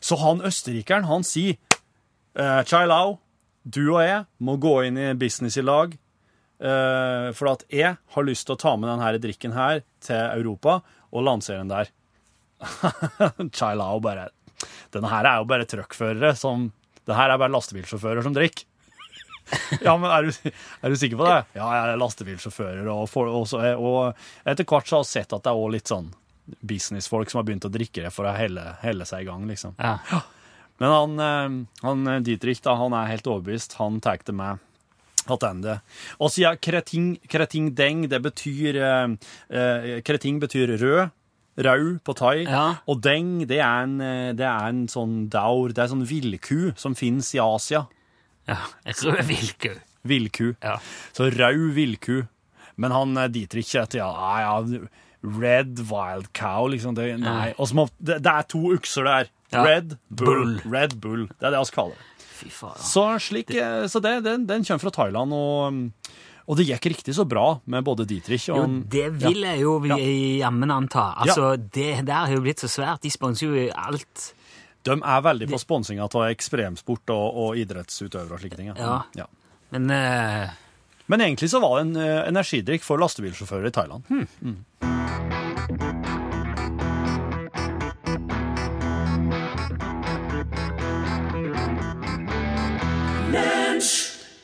Så 0.05 0.19
han 0.21 0.43
østerrikeren, 0.45 1.07
han 1.09 1.25
sier 1.25 1.55
eh, 2.37 2.61
Chai 2.69 2.85
Lau, 2.85 3.17
du 3.65 3.81
og 3.95 4.03
jeg 4.05 4.25
må 4.45 4.59
gå 4.61 4.75
inn 4.85 5.01
i 5.01 5.13
business 5.17 5.57
i 5.57 5.65
lag. 5.65 5.95
Eh, 6.59 7.29
for 7.35 7.51
at 7.51 7.65
jeg 7.73 7.97
har 8.15 8.27
lyst 8.27 8.47
til 8.47 8.55
å 8.55 8.61
ta 8.61 8.75
med 8.79 8.89
denne 8.91 9.11
drikken 9.23 9.55
her 9.57 9.81
til 10.05 10.21
Europa 10.39 10.79
og 11.11 11.25
lansere 11.27 11.61
den 11.63 11.71
der. 11.73 11.91
Chai 13.57 13.73
Lao 13.75 13.99
bare 13.99 14.29
Denne 14.93 15.09
her 15.11 15.27
er 15.27 15.41
jo 15.41 15.47
bare 15.49 15.65
truckførere 15.67 16.29
som 16.39 16.69
Det 17.05 17.17
her 17.17 17.29
er 17.33 17.37
bare 17.41 17.51
lastebilsjåfører 17.53 18.23
som 18.25 18.33
drikker. 18.35 18.65
Ja, 19.85 19.93
men 19.99 20.09
er 20.09 20.25
du, 20.25 20.51
er 20.81 20.89
du 20.89 20.95
sikker 20.97 21.19
på 21.19 21.25
det? 21.27 21.35
Ja, 21.53 21.67
jeg 21.75 21.91
er 21.91 21.99
lastebilsjåfører, 22.01 22.87
og, 22.89 23.03
for, 23.11 23.27
og, 23.29 23.43
så- 23.51 23.59
og 23.77 24.15
etter 24.49 24.65
hvert 24.65 24.87
så 24.89 24.97
har 24.97 25.03
jeg 25.03 25.11
sett 25.11 25.35
at 25.37 25.43
det 25.45 25.51
er 25.51 25.59
også 25.59 25.73
litt 25.75 25.91
sånn 25.91 26.07
businessfolk 26.65 27.29
som 27.29 27.39
har 27.43 27.45
begynt 27.45 27.67
å 27.67 27.71
drikke 27.73 28.07
det 28.07 28.13
for 28.15 28.25
å 28.25 28.33
helle, 28.33 28.63
helle 28.81 29.05
seg 29.05 29.21
i 29.21 29.27
gang, 29.29 29.45
liksom. 29.51 29.75
Ja. 29.77 29.99
Men 30.81 30.95
han, 30.95 31.13
eh, 31.27 31.59
han 31.85 32.23
Dietrich, 32.25 32.63
da, 32.65 32.73
han 32.79 32.95
er 32.97 33.11
helt 33.13 33.29
overbevist. 33.29 33.77
Han 33.77 33.99
tar 34.03 34.17
det 34.25 34.33
med 34.35 34.57
tilbake. 35.25 35.75
Og 36.19 36.31
siden 36.33 36.59
kreting, 36.61 37.07
kreting 37.31 37.69
deng, 37.77 38.05
det 38.11 38.21
betyr 38.23 38.79
eh, 38.79 39.15
eh, 39.49 40.01
Kreting 40.05 40.39
betyr 40.43 40.77
rød. 40.81 41.13
Rau 41.55 41.93
på 42.03 42.13
thai. 42.19 42.43
Ja. 42.43 42.81
Og 42.91 42.99
deng, 42.99 43.45
det 43.47 43.61
er 43.63 43.85
en, 43.85 43.99
eh, 44.03 44.33
det 44.35 44.43
er 44.43 44.67
en 44.67 44.85
sånn 44.91 45.29
daur, 45.31 45.71
det 45.71 45.79
er 45.79 45.87
en 45.87 45.93
sånn 45.93 46.07
villku 46.09 46.73
som 46.75 46.97
finnes 46.99 47.31
i 47.35 47.39
Asia. 47.39 47.85
ja. 48.47 48.59
jeg 48.85 48.95
tror 48.99 49.15
det 49.15 49.23
er 49.23 49.29
villku. 49.29 49.69
Villku. 50.05 50.47
Ja. 50.61 50.77
Så 51.15 51.31
rau 51.33 51.71
villku. 51.73 52.25
Men 52.75 52.91
han 52.91 53.15
diter 53.31 53.61
ikke 53.61 53.85
etter 53.85 54.01
ja, 54.03 54.11
ja, 54.43 54.81
Red 55.25 55.79
Wild 55.89 56.33
Cow, 56.33 56.67
liksom. 56.67 56.95
Det, 56.97 57.07
nei. 57.23 57.53
Og 57.57 57.71
det, 57.97 58.19
det 58.21 58.31
er 58.31 58.45
to 58.51 58.61
ukser 58.75 59.07
der. 59.07 59.31
Red 59.55 59.95
Bull. 60.09 60.27
Bull. 60.27 60.59
Red 60.67 60.99
Bull. 61.01 61.27
Det 61.39 61.47
er 61.47 61.55
det 61.55 61.63
vi 61.63 61.75
kaller 61.75 61.95
det. 61.95 62.11
Fy 62.35 62.49
faen. 62.51 62.79
Så, 62.83 63.03
slik, 63.23 63.53
eh, 63.55 63.85
så 63.91 64.01
det, 64.03 64.17
den, 64.25 64.45
den 64.49 64.65
kommer 64.67 64.83
fra 64.83 64.93
Thailand, 64.97 65.35
og, 65.35 66.15
og 66.45 66.59
det 66.59 66.67
gikk 66.67 66.89
riktig 66.91 67.15
så 67.15 67.25
bra 67.27 67.45
med 67.71 67.85
både 67.87 68.05
Dietrich 68.09 68.49
og 68.53 68.59
Jo, 68.59 68.65
det 68.91 69.05
vil 69.21 69.45
jeg 69.47 69.61
jo 69.63 69.77
Ja. 69.87 69.99
jammen 70.45 70.73
anta. 70.75 71.13
Altså, 71.23 71.55
det 71.57 72.05
der 72.07 72.27
har 72.27 72.35
jo 72.35 72.43
blitt 72.43 72.63
så 72.63 72.69
svært. 72.71 73.01
De 73.05 73.13
sponser 73.13 73.47
jo 73.47 73.69
alt. 73.71 74.33
De 74.85 74.93
er 74.99 75.23
veldig 75.25 75.47
på 75.49 75.57
sponsinga 75.57 76.05
av 76.05 76.27
ekstremsport 76.27 77.09
og, 77.15 77.39
og 77.45 77.57
idrettsutøvere 77.57 78.37
og 78.37 78.43
slike 78.43 78.59
ting. 78.59 78.69
Ja. 78.75 78.99
Ja. 79.17 79.25
Men 79.73 79.89
uh... 79.89 80.53
Men 81.07 81.21
egentlig 81.21 81.49
så 81.49 81.61
var 81.61 81.79
det 81.79 81.87
en 81.87 81.97
uh, 82.01 82.27
energidrikk 82.29 82.85
for 82.85 83.01
lastebilsjåfører 83.01 83.69
i 83.69 83.73
Thailand. 83.73 84.05
Hm. 84.09 85.44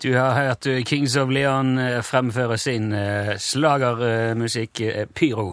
Du 0.01 0.13
har 0.17 0.33
hørt 0.37 0.65
eh, 0.67 0.81
Kings 0.87 1.15
of 1.21 1.29
Leon 1.29 1.75
eh, 1.79 1.99
fremføre 2.05 2.57
sin 2.57 2.91
uh, 2.93 3.35
slagermusikk 3.37 4.81
eh, 4.87 5.05
Pyro. 5.13 5.51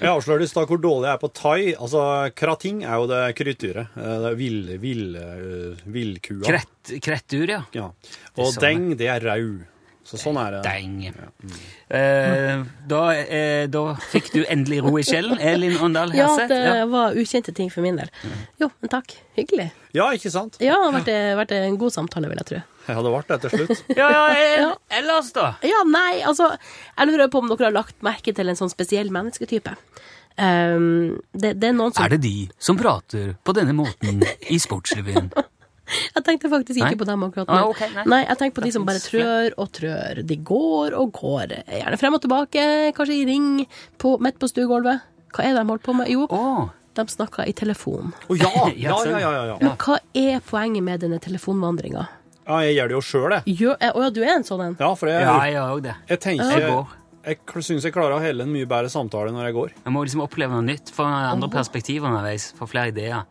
Jeg 0.00 0.10
avsløres 0.10 0.50
da 0.56 0.64
hvor 0.66 0.80
dårlig 0.82 1.06
jeg 1.06 1.14
er 1.14 1.20
på 1.22 1.28
thai. 1.38 1.58
Altså, 1.78 2.00
Krating 2.34 2.80
er 2.82 2.96
jo 2.98 3.06
det 3.10 3.20
kryddyret. 3.38 3.92
Eh, 3.94 4.16
Det 4.24 4.32
er 4.32 4.40
vill, 4.40 4.58
vill, 4.82 5.04
eh, 5.20 5.84
villkua. 5.86 6.42
Krett, 6.48 6.96
krettur, 7.04 7.46
ja. 7.48 7.60
Ja. 7.76 7.92
Og 8.34 8.50
det 8.56 8.64
deng, 8.66 8.88
det 8.98 9.08
er 9.14 9.22
rau. 9.30 9.46
Så 10.04 10.18
sånn 10.20 10.36
er 10.36 10.58
det. 10.58 10.64
Deng. 10.66 10.98
Eh, 11.88 12.64
da, 12.90 12.98
eh, 13.22 13.62
da 13.72 13.84
fikk 14.10 14.32
du 14.34 14.42
endelig 14.52 14.82
ro 14.84 14.92
i 15.00 15.04
sjelen, 15.06 15.38
Elin 15.40 15.78
Åndal 15.80 16.12
Ja, 16.12 16.26
Herseth. 16.28 16.50
det 16.52 16.82
var 16.92 17.16
ukjente 17.16 17.54
ting 17.56 17.70
for 17.72 17.80
min 17.86 17.96
del. 17.96 18.10
Jo, 18.60 18.68
men 18.82 18.92
takk. 18.92 19.14
Hyggelig. 19.38 19.70
Ja, 19.96 20.10
ikke 20.12 20.28
sant? 20.34 20.58
Ja, 20.60 20.74
det 20.76 20.84
har 20.90 20.98
vært, 20.98 21.12
vært 21.46 21.56
en 21.56 21.78
god 21.80 21.94
samtale, 21.96 22.28
vil 22.28 22.42
jeg 22.42 22.50
tro. 22.50 22.60
Jeg 22.84 22.98
hadde 22.98 23.12
vært 23.14 23.30
det 23.32 23.38
til 23.44 23.54
slutt. 23.54 23.84
Ja, 24.00 24.10
ja, 24.10 24.72
ellers, 24.98 25.30
da? 25.36 25.54
Ja, 25.64 25.84
nei, 25.88 26.20
altså 26.26 26.50
Jeg 26.56 27.08
lurer 27.08 27.30
på 27.32 27.40
om 27.40 27.48
dere 27.52 27.70
har 27.70 27.78
lagt 27.78 27.96
merke 28.04 28.34
til 28.36 28.50
en 28.50 28.58
sånn 28.58 28.72
spesiell 28.72 29.12
mennesketype. 29.14 29.76
Um, 30.34 31.20
det, 31.30 31.54
det 31.62 31.70
er 31.70 31.74
noen 31.76 31.92
som 31.94 32.02
Er 32.02 32.16
det 32.16 32.24
de 32.24 32.48
som 32.58 32.74
prater 32.74 33.36
på 33.46 33.54
denne 33.54 33.70
måten 33.76 34.24
i 34.50 34.58
Sportsrevyen? 34.58 35.30
Jeg 35.84 36.24
tenkte 36.24 36.48
faktisk 36.48 36.78
ikke 36.78 36.94
Nei? 36.94 37.00
på 37.00 37.06
dem 37.08 37.24
akkurat 37.26 37.50
nå. 37.50 37.56
Ah, 37.58 37.68
okay, 37.68 37.90
nei. 37.92 38.04
nei, 38.08 38.20
jeg 38.24 38.38
tenker 38.40 38.56
på 38.56 38.62
de 38.64 38.70
som 38.72 38.86
bare 38.88 39.02
trør 39.04 39.56
og 39.60 39.68
trør. 39.76 40.22
De 40.24 40.38
går 40.48 40.96
og 40.96 41.12
går. 41.12 41.52
Gjerne 41.68 41.98
frem 42.00 42.16
og 42.16 42.22
tilbake, 42.24 42.64
kanskje 42.96 43.18
i 43.18 43.26
ring 43.28 43.48
på, 44.00 44.14
midt 44.24 44.38
på 44.40 44.48
stuegulvet. 44.48 45.04
Hva 45.34 45.44
er 45.44 45.52
det 45.52 45.60
de 45.60 45.68
holder 45.68 45.84
på 45.84 45.96
med? 45.98 46.10
Jo, 46.14 46.24
oh. 46.32 46.72
de 46.96 47.04
snakker 47.12 47.50
i 47.50 47.54
telefon. 47.56 48.14
Å 48.16 48.38
ja! 48.40 48.52
Ja, 48.86 48.96
Ja, 48.96 49.12
ja, 49.12 49.18
ja. 49.20 49.32
ja, 49.34 49.44
ja. 49.52 49.58
Men 49.60 49.76
hva 49.84 49.98
er 50.16 50.40
poenget 50.48 50.88
med 50.88 51.04
denne 51.04 51.20
telefonvandringa? 51.22 52.08
Ja 52.48 52.58
jeg 52.66 52.76
gjør 52.76 52.88
det 52.88 52.94
jo 52.98 53.00
sjøl, 53.00 53.30
jeg. 53.38 53.56
Gjør- 53.60 53.78
Å 53.94 54.02
ja, 54.04 54.10
du 54.10 54.20
er 54.22 54.34
en 54.36 54.44
sånn 54.44 54.60
en? 54.66 54.76
Ja, 54.80 54.90
for 54.94 55.08
jeg, 55.08 55.20
ja, 55.24 55.34
jeg 55.44 55.54
gjør 55.54 55.72
òg 55.78 55.82
det. 55.82 55.94
jeg 56.08 56.20
tenker 56.20 56.50
Jeg 56.58 56.70
går. 56.70 56.86
Jeg 57.24 57.38
syns 57.64 57.82
jeg 57.88 57.92
klarer 57.94 58.18
å 58.18 58.20
helle 58.20 58.44
en 58.44 58.52
mye 58.52 58.66
bedre 58.68 58.90
samtale 58.92 59.30
når 59.32 59.46
jeg 59.48 59.54
går. 59.56 59.70
Jeg 59.86 59.92
må 59.94 60.02
liksom 60.04 60.20
oppleve 60.26 60.50
noe 60.52 60.62
nytt, 60.66 60.90
få 60.92 61.04
andre 61.08 61.48
perspektiver 61.48 62.10
underveis, 62.10 62.50
få 62.58 62.68
flere 62.68 62.88
ideer. 62.92 63.22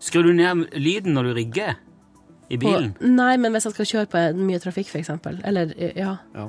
Skrur 0.00 0.24
du 0.24 0.32
ned 0.32 0.70
lyden 0.72 1.12
når 1.12 1.28
du 1.28 1.34
rigger 1.36 1.74
i 2.48 2.56
bilen? 2.56 2.94
På, 2.96 3.10
Nei, 3.12 3.36
men 3.36 3.52
hvis 3.52 3.64
jeg 3.68 3.74
skal 3.76 3.86
kjøre 3.90 4.08
på 4.08 4.22
mye 4.40 4.58
trafikk, 4.58 4.88
for 4.88 4.98
eksempel. 5.02 5.36
Eller, 5.44 5.74
ja. 5.94 6.16
Ja. 6.34 6.48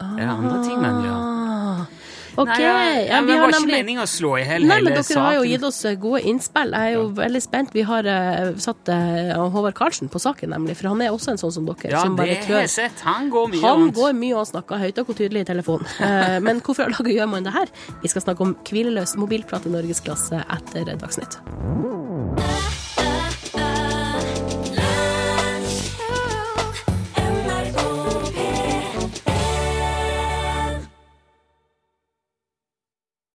Er 0.00 0.16
det 0.16 0.28
andre 0.32 0.62
ting 0.64 0.80
man 0.80 1.02
gjør? 1.04 1.86
OK. 2.32 2.48
Nei, 2.48 2.60
ja, 2.62 2.72
ja, 2.72 3.00
ja, 3.06 3.20
vi 3.20 3.26
men 3.26 3.28
det 3.28 3.34
var 3.34 3.42
var 3.42 3.52
ikke 3.52 3.58
nemlig 3.60 3.76
meningen 3.76 4.02
å 4.02 4.08
slå 4.08 4.32
i 4.40 4.44
hele, 4.48 4.68
Nei, 4.68 4.78
hele 4.78 4.90
men 4.90 4.98
dere 4.98 5.24
har 5.26 5.36
jo 5.36 5.44
gitt 5.50 5.66
oss 5.68 5.80
gode 6.00 6.22
innspill. 6.32 6.72
Jeg 6.72 6.92
er 6.92 6.96
jo 6.96 7.04
veldig 7.18 7.42
spent. 7.44 7.74
Vi 7.76 7.84
har 7.88 8.08
uh, 8.08 8.52
satt 8.62 8.92
uh, 8.92 9.32
Håvard 9.52 9.76
Karlsen 9.78 10.12
på 10.12 10.22
saken, 10.22 10.52
nemlig. 10.54 10.78
For 10.80 10.92
han 10.92 11.04
er 11.04 11.12
også 11.14 11.34
en 11.34 11.42
sånn 11.42 11.54
som 11.58 11.68
dere. 11.68 11.92
Ja, 11.92 12.04
som 12.06 12.16
det 12.20 12.28
har 12.46 12.62
jeg 12.64 12.72
sett. 12.72 13.04
Han 13.06 13.28
går 13.32 13.52
mye 13.54 13.64
Han 13.66 13.90
går 13.96 14.16
mye 14.18 14.38
og 14.40 14.48
snakker 14.52 14.80
høyt 14.82 15.02
og 15.02 15.12
tydelig 15.12 15.44
i 15.44 15.50
telefon. 15.52 15.84
Uh, 15.98 16.38
Men 16.46 16.62
hvorfor 16.64 16.86
i 16.86 16.92
alle 16.92 17.18
gjør 17.18 17.34
man 17.34 17.48
det 17.48 17.56
her? 17.56 17.74
Vi 18.02 18.12
skal 18.12 18.24
snakke 18.24 18.46
om 18.46 18.56
hvileløs 18.68 19.16
mobilprat 19.20 19.68
i 19.68 19.74
norgesklasse 19.74 20.44
etter 20.56 20.94
Dagsnytt. 20.96 21.40